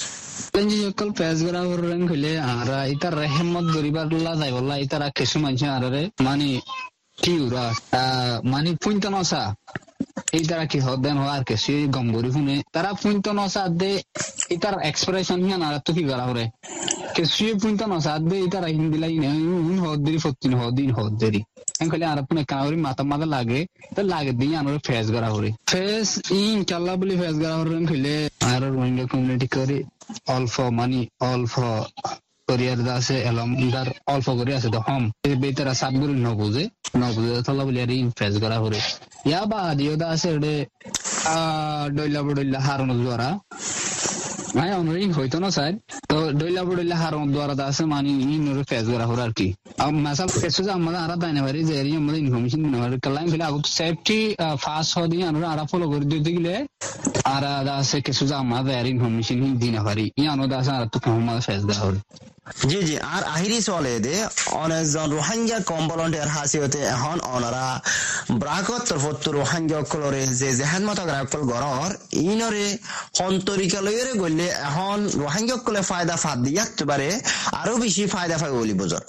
সকল 0.57 1.09
পেজ 1.19 1.39
গরা 1.47 1.61
হরেন 1.69 2.03
কইলে 2.11 2.33
আর 2.53 2.69
লা 4.27 4.33
যাই 4.41 4.51
বললা 4.57 4.75
ইতারা 4.85 5.09
কিছু 5.19 5.37
মানুষ 5.45 5.63
আরে 5.77 6.03
মানে 6.27 6.51
টিউরা 7.23 7.65
মানে 8.53 8.71
পুইন্ত 8.83 9.05
নসা 9.15 9.43
এই 10.37 10.45
তারা 10.51 10.65
কি 10.73 10.79
হদেন 10.87 11.17
হওয়ার 11.23 11.43
কিছু 11.49 11.73
গম 11.95 12.07
গরি 12.15 12.31
শুনে। 12.35 12.57
তারা 12.75 12.91
পুইন্ত 13.01 13.27
নসা 13.39 13.63
দে, 13.81 13.93
ইতার 14.55 14.75
এক্সপ্রেশন 14.91 15.39
হিয়ান 15.47 15.63
আর 15.67 15.77
তো 15.87 15.91
কি 15.97 16.03
হরে 16.29 16.45
কিছু 17.17 17.45
পুইন্ত 17.61 17.81
নসা 17.93 18.13
দে, 18.31 18.37
ইতারা 18.47 18.69
হিন্দি 18.77 18.99
লাই 19.03 19.15
হুন 19.65 19.79
হদ 19.85 20.07
ফতিন 20.23 20.53
হদিন 20.61 20.91
হদ 20.97 21.13
দেরি। 21.23 21.41
kali 21.85 22.05
arab 22.05 22.33
ne 22.33 22.45
kanawri 22.45 22.77
mata 22.77 23.05
mata 23.05 23.27
lage 23.27 23.67
to 23.95 24.03
lage 24.03 24.33
di 24.39 24.55
anore 24.55 24.79
face 24.87 25.11
gara 25.11 25.29
hore 25.29 25.55
face 25.67 26.21
in 26.31 26.65
kalla 26.65 26.97
boli 26.97 27.17
face 27.17 27.39
gara 27.39 27.57
hore 27.61 27.85
kile 27.91 28.17
আর 28.51 28.63
রোহিঙ্গা 28.75 29.05
কমিউনিটি 29.11 29.49
করে। 29.55 29.79
অল্প 30.29 30.55
মানি 30.79 31.01
অল্প 31.25 31.55
করিয়ার 32.49 32.81
আছে 32.91 33.17
এলম 33.31 33.51
ইদার 33.59 33.89
অল্প 34.07 34.27
করে 34.39 34.53
আছে, 34.59 34.69
তো 34.69 34.79
হম। 34.87 35.05
বেতারা 35.43 35.73
সাত 35.75 35.95
গুলি 36.01 36.15
নবুজে 36.27 36.65
নবুজে 37.01 37.31
থলা 37.47 37.63
বলি 37.67 37.79
আর 37.81 37.91
ইনফেস 37.97 38.35
করা 38.43 38.59
করে 38.65 38.79
ইয়া 39.29 39.41
বা 39.51 39.61
দিও 39.79 39.95
দা 40.01 40.07
আছে 40.15 40.31
ডইলা 41.97 42.21
বডইলা 42.23 42.59
হারানো 42.61 42.95
দ্বারা 42.99 43.29
নাই 44.59 44.71
অনরিং 44.81 45.09
হইতো 45.19 45.37
না, 45.45 45.49
স্যার? 45.57 45.73
তো 46.11 46.17
ডইলা 46.41 46.63
বডইলা 46.69 46.97
হার 47.03 47.15
দ্বারা 47.35 47.55
আছে, 47.71 47.83
মানি 47.93 48.11
ইনরে 48.35 48.63
ফেজ 48.71 48.85
করা 48.93 49.07
হর 49.11 49.21
আর 49.27 49.33
কি। 49.39 49.49
মাসাল 50.07 50.29
কেসে 50.43 50.63
যে 50.67 50.73
আমরা 50.79 50.99
আরা 51.05 51.17
দাইনে 51.23 51.41
বাড়ি, 51.47 51.61
যে 51.69 51.75
এরিয়া 51.81 51.99
আমরা 52.03 52.17
ইনফরমেশন 52.25 52.61
দিনা 52.65 52.79
বাড়ি 52.83 52.97
কালাইম 53.07 53.27
ফেলে 53.33 53.45
আগত 53.51 53.65
সেফটি 53.79 54.19
ফাস 54.65 54.87
হ 54.97 54.99
দিন 55.13 55.21
আমরা 55.33 55.47
আরা 55.55 55.65
ফলো 55.71 55.87
করে 55.93 56.07
দিতে 56.13 56.31
গেলে 56.37 56.55
আরা 57.37 57.53
আছে 57.81 57.97
কেসে 58.07 58.25
যে 58.31 58.35
আমরা 58.43 58.73
ইনফরমেশন 58.93 59.39
দিনা 59.63 59.81
বাড়ি। 59.87 60.07
ইয়ানো 60.21 60.45
দা 60.51 60.57
আছে 60.61 60.71
আরা 60.77 60.87
তো 60.93 60.99
ফেস 61.47 61.63
দা 61.69 61.75
হরে 61.81 62.01
জি 62.47 62.79
জি, 62.89 62.97
আর 63.15 63.23
আহিরি 63.35 63.59
চলে 63.69 63.95
দে। 64.07 64.17
অনেকজন 64.65 65.07
রোহাঙ্গা 65.17 65.59
কম 65.71 65.83
ভলন্টিয়ার 65.91 66.31
হাসিওতে 66.37 66.81
এখন 66.95 67.17
অনারা। 67.35 67.67
ব্রাকত 68.41 68.83
তরফত 68.89 69.25
রোহাঙ্গা 69.37 69.77
অকলরে 69.83 70.23
যে 70.41 70.49
জেহান 70.61 70.83
মত 70.89 70.99
অকল 71.25 71.43
গরর 71.53 71.91
ইনরে 72.25 72.67
সন্তরিকালয়রে 73.21 74.13
গলে 74.23 74.47
এখন 74.69 74.97
রোহাঙ্গা 75.23 75.55
অকলে 75.59 75.81
ফায়দা 75.91 76.17
ফাদ 76.25 76.39
দিয়ে 76.45 76.61
একেবারে 76.65 77.09
আরও 77.61 77.75
বেশি 77.85 78.05
ফায়দা 78.15 78.37
পাই 78.43 78.53
বলি 78.59 78.75
বুঝর 78.81 79.03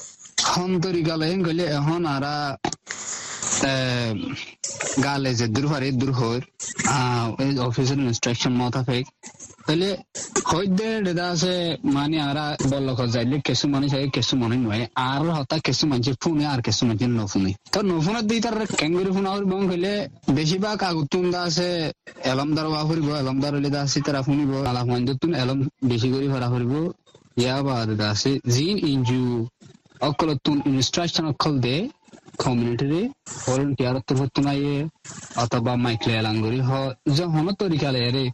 সন্তরিকালয় 0.54 1.36
গলে 1.48 1.64
এখন 1.80 2.02
আরা 2.16 2.36
গালে 5.06 5.32
যে 5.40 5.46
দূর 5.56 5.66
হারে 5.72 5.90
দূর 6.02 6.12
হয় 6.20 6.40
অফিসের 7.68 8.00
ইনস্ট্রাকশন 8.06 8.54
মোতাবেক 8.62 9.06
তাহলে 9.68 9.90
হইদে 10.52 10.90
ডেদা 11.06 11.26
আছে 11.34 11.54
মানে 11.96 12.18
আরা 12.30 12.46
বলল 12.72 12.88
যাইলে 13.16 13.36
কিছু 13.48 13.66
মানুষ 13.74 13.90
আগে 13.98 14.10
কিছু 14.18 14.34
মনে 14.42 14.58
নয়। 14.66 14.84
আর 15.10 15.24
হতা 15.38 15.56
কিছু 15.68 15.84
মানুষ 15.92 16.08
ফোনে 16.24 16.46
আর 16.54 16.60
কিছু 16.68 16.82
মানুষ 16.88 17.02
নফুনে 17.20 17.52
তো 17.74 17.80
নফুনের 17.90 18.26
দিই 18.30 18.40
তার 18.46 18.56
কেঙ্গুরি 18.80 19.12
ফোন 19.16 19.26
আর 19.34 19.44
বং 19.52 19.62
হইলে 19.72 19.94
বেশিরভাগ 20.38 20.78
আগুতুন 20.90 21.26
দা 21.34 21.42
আছে 21.50 21.70
এলমদার 22.32 22.68
বা 22.74 22.82
ফুরিব, 22.88 23.10
এলমদার 23.24 23.52
হইলে 23.58 23.70
দা 23.76 23.82
আছে 23.86 23.98
তারা 24.06 24.20
শুনিব 24.28 24.52
আলাপ 24.72 24.86
মানজতুন 24.92 25.32
এলম 25.44 25.60
বেশি 25.92 26.08
করে 26.14 26.28
ভরা 26.34 26.48
ফুরিব, 26.54 26.74
ইয়া 27.42 27.58
বাদ 27.68 27.90
দা 28.00 28.08
আছে 28.14 28.32
জিন 28.54 28.76
ইনজু 28.92 29.22
অকল 30.10 30.30
তুন 30.46 30.58
ইনস্ট্রাকশন 30.72 31.26
অকল 31.32 31.54
দে 31.66 31.76
কমিউনিটিরে 32.44 33.02
ভলেন্টিয়ার 33.46 33.96
তরফতুনাইয়ে 34.08 34.76
অথবা 35.44 35.74
মাইক্লে 35.84 36.14
এলাঙ্গুরি 36.22 36.60
হ 36.68 36.72
যখন 37.18 37.46
তরিকালে 37.62 38.02
রে। 38.16 38.26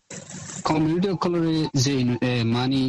কমিউনিটি 0.69 1.07
অকলরে 1.15 1.55
যে 1.83 1.93
মানি 2.55 2.81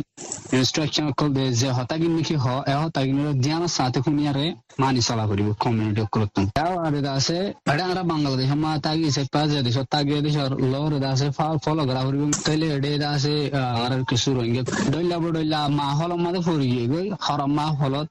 ইনস্ট্রাকশন 0.56 1.04
অকল 1.12 1.28
দে 1.36 1.44
যে 1.60 1.68
হতাগিন 1.76 2.12
নিকি 2.16 2.36
হ, 2.42 2.46
এ 2.72 2.74
হতাগিনের 2.82 3.30
ধ্যান 3.44 3.62
সাথে 3.76 3.98
শুনিয়ারে 4.06 4.46
মানি 4.82 5.00
চলা 5.08 5.24
করিব 5.30 5.48
কমিউনিটি 5.64 6.00
অকলত 6.06 6.36
তাও 6.56 6.72
আর 6.86 6.94
আছে 7.18 7.38
এটা 7.72 7.82
আমরা 7.88 8.02
বাংলাদেশ 8.12 8.48
মা 8.64 8.70
তাগি 8.86 9.06
সে 9.16 9.22
পাঁচ 9.34 9.50
দেশ 9.66 9.76
তাগি 9.94 10.12
দেশ 10.26 10.36
লর 10.72 10.92
আছে 11.12 11.26
ফলো 11.64 11.82
করা 11.88 12.02
করিব। 12.06 12.22
তাইলে 12.44 12.66
এডে 12.76 12.90
আছে 13.14 13.34
আর 13.84 13.92
কিছু 14.10 14.28
রঙে 14.36 14.62
ডইলা 14.92 15.16
বডইলা 15.22 15.60
মা 15.78 15.88
হল 15.98 16.12
মাঝে 16.24 16.40
ফুরি 16.46 16.68
গই, 16.92 17.06
হরম 17.24 17.50
মা 17.58 17.66
হলত 17.80 18.08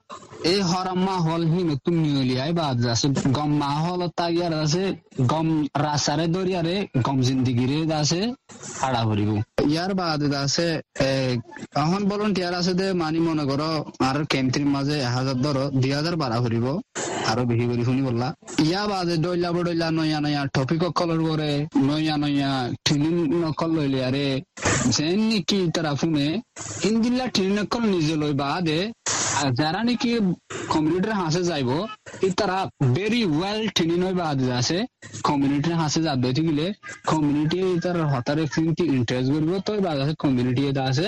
এই 0.51 0.59
হরম 0.69 0.99
মা 1.07 1.15
হল 1.25 1.41
হিম 1.51 1.65
নতুন 1.71 1.95
নিয়লিয়াই 2.03 2.51
বাদ 2.59 2.77
আছে। 2.93 3.07
গম 3.37 3.51
মা 3.61 3.71
হল 3.83 4.01
তাগিয়ার 4.19 4.53
আছে, 4.63 4.83
গম 5.31 5.47
রাসারে 5.85 6.25
দরিয়ারে, 6.35 6.75
গম 7.05 7.17
জিন্দিগিরে 7.27 7.77
আছে, 8.01 8.19
হাড়া 8.81 9.01
ভরিব। 9.07 9.31
ইয়ার 9.73 9.91
বাদ 9.99 10.21
আছে 10.45 10.67
এখন 11.83 12.01
ভলন্টিয়ার 12.11 12.53
আছে 12.59 12.73
দে, 12.79 12.87
মানি 13.01 13.19
মনে 13.27 13.43
করো, 13.49 13.71
আর 14.07 14.17
কেমত্রির 14.31 14.69
মাঝে 14.75 14.95
এক 15.07 15.11
হাজার 15.17 15.37
ধরো, 15.45 15.63
দুই 15.81 15.91
হাজার 15.97 16.15
বাড়া 16.21 16.37
করিব 16.43 16.65
আরও 17.33 17.43
বেশি 17.51 17.65
করে 17.69 17.83
শুনি 17.89 18.01
বললা। 18.07 18.27
ইয়া 18.67 18.83
বাদে 18.91 19.15
ডইলা 19.25 19.49
বডইলা 19.55 19.87
নয়া 19.97 20.19
নয়া 20.25 20.41
টপিক 20.55 20.83
কলর 20.99 21.19
করে 21.29 21.51
নয়া 21.89 22.15
নয়া 22.23 22.51
ট্রেনিং 22.85 23.13
নকল 23.43 23.69
লইলে 23.77 23.99
আরে। 24.07 24.27
যেন 24.95 25.19
নাকি 25.29 25.57
তারা 25.75 25.91
ফুমে 25.99 26.27
ইন্দিল্লা 26.89 27.25
ট্রেনিং 27.33 27.53
নকল 27.59 27.83
নিজে 27.93 28.15
লই 28.21 28.33
বাদে 28.41 28.79
যারা 29.59 29.81
নাকি 29.87 30.11
কমিউনিটির 30.73 31.13
হাসে 31.21 31.41
যাইব 31.49 31.69
তারা 32.39 32.57
ভেরি 32.95 33.21
ওয়েল 33.37 33.59
ট্রেনিং 33.75 33.99
হয়ে 34.05 34.17
বাদ 34.21 34.37
আছে। 34.59 34.77
কমিউনিটির 35.27 35.75
হাসে 35.81 35.99
যাবে 36.07 36.29
গেলে 36.47 36.67
কমিউনিটি 37.11 37.59
তার 37.83 37.97
হতারে 38.13 38.43
ফিনটি 38.53 38.83
ইন্টারেস্ট 38.97 39.29
করব, 39.33 39.49
তো 39.65 39.71
বাদ 39.87 39.97
আছে 40.03 40.13
কমিউনিটি 40.23 40.61
এটা 40.69 40.81
আছে। 40.89 41.05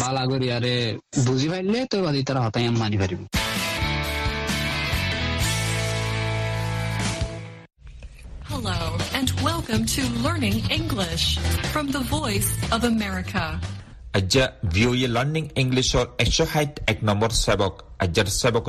বালা 0.00 0.22
করি 0.30 0.46
আরে, 0.56 0.74
বুঝি 1.26 1.46
পাইলে 1.52 1.78
তো 1.90 1.96
বাদ 2.04 2.16
তারা 2.28 2.40
হতাই 2.44 2.64
মানি 2.82 2.96
পারিব। 3.02 3.20
Hello, 8.52 8.98
and 9.14 9.30
welcome 9.40 9.86
to 9.86 10.02
Learning 10.20 10.60
English 10.70 11.38
from 11.72 11.86
the 11.88 12.00
Voice 12.00 12.52
of 12.70 12.84
America. 12.84 13.58
අද 14.12 14.36
VOA 14.76 15.08
Learning 15.16 15.48
English 15.62 15.94
or 15.96 16.04
එක්ෂහයිට් 16.24 16.82
එක් 16.92 17.00
නම්බර් 17.00 17.32
සැබොක් 17.32 17.80
අද 18.04 18.28
සැබොක 18.28 18.68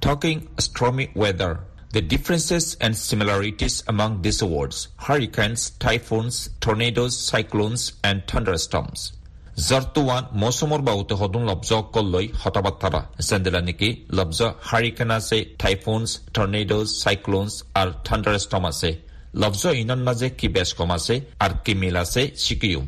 Talking 0.00 0.40
Stormy 0.58 1.06
Weather. 1.14 1.52
The 1.92 2.02
differences 2.02 2.76
and 2.80 2.96
similarities 2.96 3.84
among 3.86 4.22
these 4.22 4.42
words 4.42 4.88
hurricanes, 5.06 5.70
typhoons, 5.78 6.50
tornadoes, 6.58 7.14
cyclones, 7.16 7.92
and 8.02 8.26
thunderstorms. 8.26 9.12
জৰ্টুৱান 9.56 10.24
মৌচুমৰ 10.34 10.80
বাহুতে 10.86 11.14
সদুং 11.18 11.42
লব্জ 11.48 11.70
কল্লৈ 11.94 12.26
শতবাৰ্তাৰা 12.42 13.00
চেণ্ডেলা 13.20 13.60
নেকি 13.66 13.88
লব্জ 14.18 14.40
hurricane 14.68 15.10
আছে 15.16 15.38
টাইফুনছ 15.62 16.08
টৰ্নেডজ 16.34 16.86
চাইক্লনছ 16.96 17.52
আৰু 17.80 17.90
thunder 18.06 18.38
ষ্টম 18.44 18.64
আছে 18.70 18.90
লব্জ 19.36 19.62
ইনন 19.76 20.00
মাজে 20.06 20.28
কি 20.38 20.48
বেচকম 20.54 20.90
আছে 20.96 21.14
আৰু 21.40 21.54
কি 21.64 21.72
মিল 21.80 21.96
আছে 22.02 22.22
চিকিউম 22.44 22.84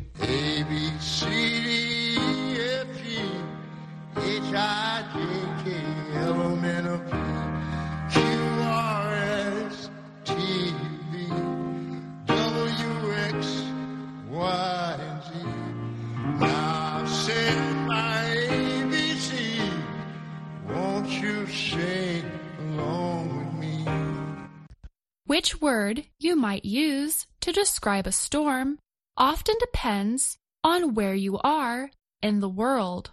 Which 25.46 25.60
word 25.60 26.04
you 26.18 26.34
might 26.36 26.64
use 26.64 27.26
to 27.42 27.52
describe 27.52 28.06
a 28.06 28.12
storm 28.12 28.78
often 29.16 29.54
depends 29.60 30.36
on 30.64 30.94
where 30.94 31.14
you 31.14 31.38
are 31.44 31.90
in 32.22 32.40
the 32.40 32.48
world. 32.48 33.10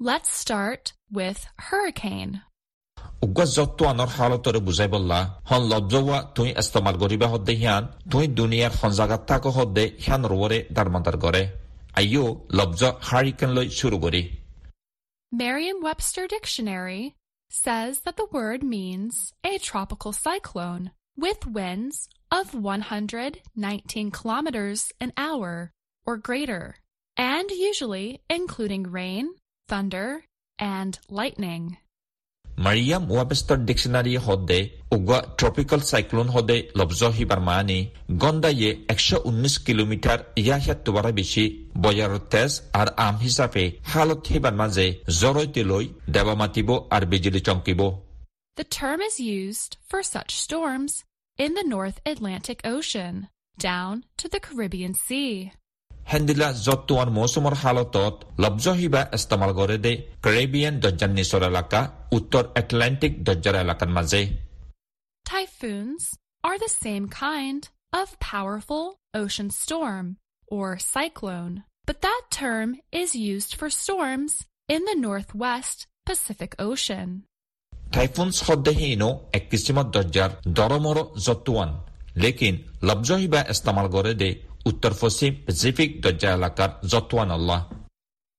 Let's 0.00 0.30
start 0.30 0.92
with 1.12 1.46
hurricane. 1.68 2.40
উগ্ৰ 3.24 3.46
যত্তু 3.56 3.82
আনৰ 3.92 4.08
হালতৰে 4.16 4.60
বুজাই 4.68 4.88
বল্লা 4.94 5.18
হন 5.50 5.62
লজ্জোৱা 5.72 6.18
তুই 6.36 6.48
ইস্তেমাল 6.62 6.94
কৰিবা 7.02 7.26
সদ্দে 7.32 7.54
সিয়ান 7.60 7.82
তুই 8.12 8.24
দুনিয়াৰ 8.38 8.72
সঞ্জাগাত 8.82 9.22
থাকো 9.30 9.50
সদ্দে 9.58 9.84
সিয়ান 10.04 10.22
ৰবৰে 10.32 10.58
দাৰমান্দাৰ 10.76 11.16
কৰে 11.24 11.42
আইও 12.00 12.24
লব্জ 12.58 12.80
হাৰিকেন 13.08 13.50
লৈ 13.56 13.66
চুৰু 13.78 13.96
কৰি 14.04 14.22
Merriam-Webster 15.32 16.24
Dictionary 16.36 17.02
says 17.50 17.92
that 18.04 18.16
the 18.20 18.28
word 18.36 18.60
means 18.76 19.14
a 19.50 19.52
tropical 19.68 20.12
cyclone 20.24 20.84
with 21.17 21.47
winds 21.47 22.09
of 22.31 22.53
119 22.53 24.11
kilometers 24.11 24.91
an 24.99 25.13
hour 25.17 25.71
or 26.07 26.17
greater, 26.17 26.75
and 27.17 27.49
usually 27.51 28.21
including 28.29 28.83
rain, 28.83 29.29
thunder, 29.69 30.23
and 30.59 30.99
lightning. 31.09 31.77
Merriam 32.45 33.03
Webster 33.11 33.57
dictionary 33.69 34.11
সদে 34.25 34.59
উগোৱা 34.95 35.17
tropical 35.39 35.81
cyclone 35.89 36.27
সদে 36.35 36.57
লব্জ 36.79 37.01
হিবাৰ 37.17 37.39
মানি 37.49 37.79
গন্দায়ে 38.21 38.69
একশ 38.93 39.09
উনিশ 39.29 39.55
কিলোমিটাৰ 39.67 40.19
ইয়া 40.41 40.57
হিয়াত্তবাৰা 40.63 41.11
বেছি 41.17 41.43
বয়াৰৰ 41.83 42.21
তেজ 42.33 42.51
আৰু 42.79 42.91
আম 43.07 43.15
হিচাপে 43.23 43.63
হালত 43.91 44.21
হিবাৰ 44.31 44.55
মাজে 44.61 44.87
জৰৈতে 45.21 45.61
লৈ 45.71 45.85
দেৱা 46.15 46.35
মাতিব 46.41 46.69
আৰু 46.95 47.05
বিজুলী 47.13 47.41
চমকিব 47.47 47.81
The 48.56 48.64
term 48.64 49.00
is 49.00 49.18
used 49.18 49.72
for 49.88 50.02
such 50.02 50.30
storms 50.34 51.04
in 51.38 51.54
the 51.54 51.66
North 51.76 51.98
Atlantic 52.04 52.60
Ocean 52.64 53.28
down 53.58 54.04
to 54.18 54.28
the 54.28 54.40
Caribbean 54.46 54.94
Sea. 55.06 55.32
হেন্দিলা 56.12 56.48
য'ত 56.66 56.80
তোমাৰ 56.90 57.08
মৌচুমৰ 57.18 57.54
হালতত 57.62 58.14
লব্জ 58.42 58.64
হিবা 58.80 59.02
ইস্তেমাল 59.16 59.50
কৰে 59.60 59.76
দে 59.84 59.92
কেৰেবিয়ান 60.24 60.74
দৰ্জাৰ 60.84 61.10
নিচৰ 61.18 61.42
এলেকা 61.50 61.80
উত্তৰ 62.16 62.44
এটলাণ্টিক 62.60 63.12
দৰ্জাৰ 63.28 63.54
এলেকাৰ 63.64 63.90
মাজে 63.96 64.22
Typhoons 65.24 66.04
are 66.48 66.58
the 66.58 66.72
same 66.84 67.06
kind 67.26 67.62
of 68.00 68.18
powerful 68.32 68.84
ocean 69.22 69.50
storm 69.62 70.06
or 70.56 70.78
cyclone, 70.94 71.54
but 71.86 71.98
that 72.06 72.22
term 72.30 72.68
is 73.02 73.10
used 73.32 73.52
for 73.58 73.68
storms 73.70 74.32
in 74.68 74.80
the 74.88 74.98
Northwest 75.08 75.78
Pacific 76.08 76.52
Ocean. 76.58 77.10
Typhoon 77.94 78.28
সদ্দেহীনো 78.38 79.08
এক 79.38 79.44
কিসিমত 79.50 79.86
দৰ্জাৰ 79.96 80.30
দৰমৰ 80.58 80.98
জতুৱান 81.26 81.70
লেকিন 82.22 82.54
লব্জ 82.88 83.08
হিবা 83.22 83.40
ইস্তেমাল 83.54 83.86
কৰে 83.94 84.12
দে 84.20 84.30
উত্তৰ 84.70 84.92
পশ্চিম 85.02 85.32
পেচিফিক 85.46 85.90
দৰ্জা 86.04 86.30
এলেকাৰ 86.38 86.70
জতুৱান 86.92 87.28
আল্লাহ 87.36 87.60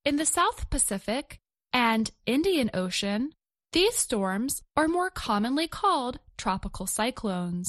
In 0.05 0.15
the 0.21 0.29
South 0.37 0.61
Pacific 0.73 1.25
and 1.73 2.05
Indian 2.35 2.69
Ocean, 2.83 3.21
these 3.73 3.95
storms 4.05 4.53
are 4.79 4.89
more 4.89 5.11
commonly 5.25 5.67
called 5.79 6.15
tropical 6.37 6.85
cyclones. 6.97 7.67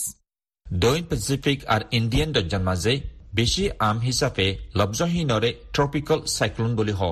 দক্ষিণ 0.67 1.05
Pacific 1.11 1.59
আৰু 1.75 1.85
Indian 1.99 2.31
দৰ্জাৰ 2.37 2.63
মাজে 2.69 2.95
বেছি 3.37 3.65
আম 3.89 3.97
হিচাপে 4.07 4.47
লব্জহীনৰে 4.79 5.51
ট্ৰপিকেল 5.75 6.19
চাইক্লোন 6.37 6.71
বুলি 6.79 6.95
হ 7.01 7.03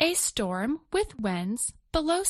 A 0.00 0.10
storm 0.28 0.70
with 0.94 1.10
winds 1.26 1.62
below 1.94 2.20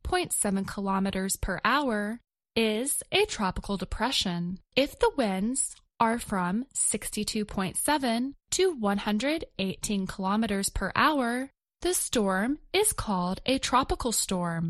62.7 0.00 0.66
kilometers 0.66 1.36
per 1.36 1.60
hour 1.64 2.20
is 2.56 3.02
a 3.12 3.24
tropical 3.26 3.76
depression. 3.76 4.58
If 4.76 4.98
the 4.98 5.10
winds 5.16 5.76
are 6.00 6.18
from 6.18 6.66
62.7 6.74 8.32
to 8.52 8.72
118 8.72 10.06
kilometers 10.06 10.70
per 10.70 10.92
hour, 10.94 11.50
the 11.82 11.94
storm 11.94 12.58
is 12.72 12.92
called 12.94 13.40
a 13.46 13.58
tropical 13.58 14.12
storm. 14.12 14.66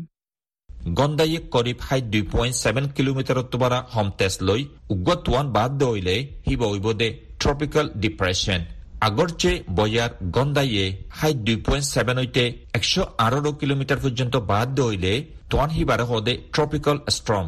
গন্দায়ে 0.99 1.39
করিব 1.55 1.77
হাই 1.87 1.99
দুই 2.13 2.23
point 2.33 2.55
seven 2.63 2.85
কিলোমিটাৰত 2.97 3.53
পৰা 3.61 3.79
হম 3.95 4.07
তেজ 4.19 4.33
লৈ 4.47 4.61
উগতৱান 4.93 5.45
বাদ 5.57 5.71
দৈলে 5.81 6.17
হিব 6.47 6.61
উইব 6.73 6.87
দে 7.01 7.07
ট্ৰপিকেল 7.41 7.85
ডিপ্ৰেশ্যন 8.03 8.61
আগৰচে 9.06 9.52
বয়াৰ 9.78 10.10
গন্দায়ে 10.36 10.84
হাই 11.18 11.32
দুই 11.46 11.56
পইণ্ট 11.66 11.86
ছেভেন 11.92 12.16
হৈতে 12.20 12.44
একশ 12.78 12.92
আঠাৰ 13.24 13.46
কিলোমিটাৰ 13.60 13.98
পৰ্যন্ত 14.04 14.34
বাদ 14.50 14.68
দৈলে 14.78 15.14
তোৱান 15.50 15.70
হিবাৰে 15.76 16.04
সদে 16.10 16.34
tropical 16.54 16.96
storm 17.16 17.46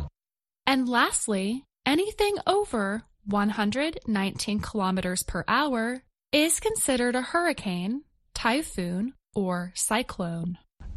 And 0.67 0.83
lastly, 0.89 1.47
anything 1.87 2.37
over 2.49 2.87
119 3.35 4.61
kilometers 4.61 5.23
per 5.25 5.41
hour 5.49 5.85
is 6.33 6.53
considered 6.61 7.15
a 7.15 7.25
hurricane, 7.31 7.95
typhoon, 8.37 9.03
or 9.37 9.57
cyclone. 9.89 10.51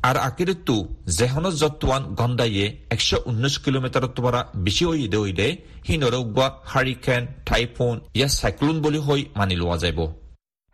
আৰু 0.04 0.20
আকিৰতো 0.28 0.76
জেহনত 1.18 1.56
যতোৱান 1.64 2.04
গন্দায়ে 2.20 2.66
একশ 2.96 3.10
ঊনৈশ 3.30 3.56
কিলোমিটাৰত 3.66 4.16
পৰা 4.18 4.42
বেছি 4.66 4.84
হৈ 4.90 5.08
দৈলে 5.16 5.48
সিনৰ 5.86 6.14
উগোৱা 6.22 6.48
হাৰিকেন 6.72 7.22
টাইফোন 7.50 7.96
ইয়া 8.18 8.28
চাইক্লোন 8.40 8.78
বুলি 8.86 9.00
হৈ 9.08 9.22
মানি 9.40 9.56
লোৱা 9.62 9.78
যাব 9.84 10.00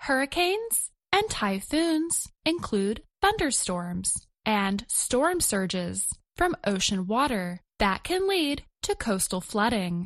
Hurricanes 0.03 0.77
and 1.13 1.29
typhoons 1.29 2.15
include 2.47 3.03
thunderstorms 3.23 4.11
and 4.47 4.85
storm 4.89 5.41
surges 5.41 6.07
from 6.37 6.57
ocean 6.65 7.07
water 7.07 7.61
that 7.79 8.05
can 8.05 8.27
lead 8.29 8.63
to 8.83 8.95
coastal 8.97 9.43
flooding. 9.43 9.97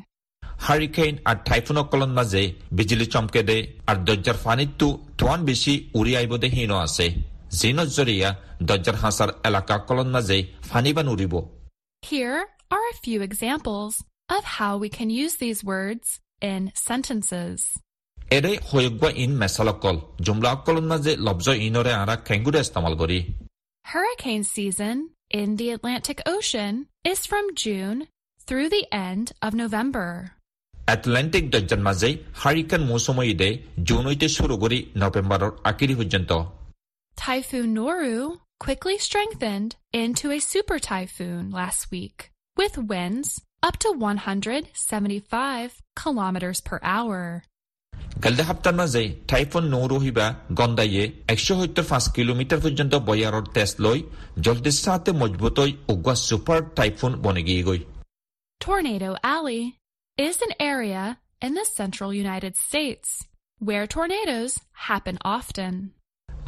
Hurricane 0.67 1.13
আৰু 1.31 1.41
টাইফুনসকলৰ 1.49 2.11
মাজে 2.19 2.43
বিজুলী 2.79 3.07
চমকে 3.15 3.41
দে 3.49 3.57
আৰু 3.91 4.01
দৰ্জাৰ 4.09 4.37
পানীতো 4.45 4.89
তোৱান 5.21 5.41
বেছি 5.49 5.73
উৰি 5.99 6.13
আহিব 6.19 6.33
দে 6.43 6.49
হীন 6.57 6.73
আছে 6.87 7.07
যিনৰ 7.61 7.89
জৰিয়া 7.97 8.29
দৰ্জাৰ 8.69 8.97
হাঁচাৰ 9.03 9.31
এলেকাসকলৰ 9.49 10.09
মাজে 10.15 10.39
ফানিবা 10.71 11.03
নুৰিব 11.09 11.35
Here 12.03 12.39
are 12.75 12.87
a 12.91 12.97
few 13.05 13.19
examples 13.29 13.93
of 14.37 14.43
how 14.59 14.73
we 14.83 14.89
can 14.99 15.09
use 15.25 15.35
these 15.45 15.61
words 15.73 16.07
in 16.51 16.61
sentences. 16.89 17.59
এৰে 18.37 18.53
সয়োগ্য 18.71 19.03
ইন 19.25 19.33
মেচালকল 19.43 19.97
জুমলাসকলৰ 20.27 20.79
মাজে 20.91 21.13
লব্জ 21.27 21.47
ইনৰে 21.67 21.93
আৰা 22.03 22.15
খেংগুৰে 22.29 22.61
ইস্তেমাল 22.67 22.95
কৰি 23.03 23.19
Hurricane 23.85 24.45
season 24.57 24.97
in 25.41 25.49
the 25.59 25.69
Atlantic 25.77 26.19
Ocean 26.35 26.75
is 27.13 27.21
from 27.31 27.45
June 27.63 27.99
through 28.47 28.69
the 28.77 28.85
end 29.09 29.27
of 29.47 29.51
November. 29.63 30.09
এটলাণ্টিক 30.95 31.45
দৰ্জাৰ 31.55 31.81
মাজে 31.89 32.11
হাৰিকেন 32.43 32.83
মৌচুম 32.91 33.19
ঈদে 33.33 33.51
জুন 33.89 34.03
হৈতে 34.09 34.27
চুৰু 34.37 34.55
কৰি 34.63 34.79
নৱেম্বৰৰ 35.03 35.51
আকিৰি 35.71 35.95
পৰ্যন্ত 36.01 36.31
Typhoon 37.17 37.69
Noru 37.79 38.19
quickly 38.65 38.97
strengthened 39.09 39.73
into 40.03 40.27
a 40.37 40.41
super 40.53 40.79
typhoon 40.91 41.43
last 41.61 41.83
week 41.95 42.19
with 42.57 42.75
winds 42.93 43.29
up 43.63 43.77
to 43.83 43.89
175 43.93 45.71
kilometers 46.03 46.59
per 46.69 46.79
hour. 46.95 47.21
কালি 48.24 48.44
সপ্তাহৰ 48.50 48.76
মাজে 48.82 49.04
typhoon 49.32 49.64
নৌৰহিবা 49.74 50.26
গন্দায়ে 50.60 51.04
একশ 51.34 51.48
সত্তৰ 51.50 51.86
পাঁচ 51.90 52.06
কিলোমিটাৰ 52.16 52.60
পৰ্যন্ত 52.66 52.94
বয়াৰৰ 53.10 53.46
তেজ 53.56 53.72
লৈ 53.86 54.00
জলদি 54.46 54.72
চাতে 54.78 55.12
মজবুত 55.22 55.58
হৈ 55.62 55.72
উগোৱা 55.94 56.16
ছুপাৰ 56.28 56.60
টাইফুন 56.78 57.12
বনি 57.26 57.42
গিয়ে 57.48 57.64
গৈ 57.70 57.80
Tornado 58.62 59.10
Alley 59.34 59.62
is 60.18 60.38
an 60.48 60.54
area 60.74 61.04
in 61.46 61.52
the 61.54 61.66
central 61.78 62.12
United 62.16 62.54
States 62.58 63.08
where 63.62 63.86
tornadoes 63.96 64.54
happen 64.88 65.18
often. 65.36 65.74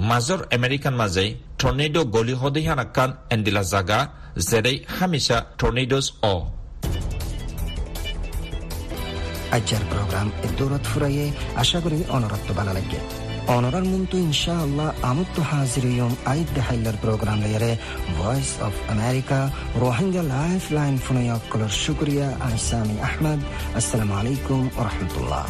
মাজৰ 0.10 0.40
আমেৰিকান 0.58 0.96
মাজে 1.02 1.26
টৰ্নেডো 1.62 2.02
গলি 2.16 2.36
সদেহিয়ান 2.44 2.80
আকান 2.86 3.10
এণ্ডিলা 3.36 3.64
জাগা 3.74 4.00
যেৰে 4.50 4.74
হামিছা 4.98 5.38
টৰ্নেডোজ 5.60 6.06
অ 6.24 6.34
আজ্জার 9.56 9.84
প্রোগ্রাম 9.92 10.28
দৌলত 10.58 10.84
ফুরাইয়ে 10.92 11.26
আশা 11.62 11.80
করি 11.84 11.98
অনরত্ব 12.16 12.50
ভালো 12.60 12.74
লাগে 12.80 13.02
onorar 13.56 13.86
muntu 13.94 14.16
inshallah 14.30 14.90
amuttu 15.10 15.42
haziriyum 15.52 16.14
aidda 16.32 16.62
haylar 16.70 16.96
program 17.06 17.40
lere 17.46 17.72
voice 18.22 18.52
of 18.68 18.74
america 18.96 19.40
rohingya 19.84 20.24
lifeline 20.34 20.98
funayokkolar 21.06 21.72
shukriya 21.84 22.28
aysami 22.50 22.96
ahmad 23.10 23.40
assalomu 23.80 24.14
alaykum 24.22 24.60
va 24.78 24.82
rahmatulloh 24.90 25.44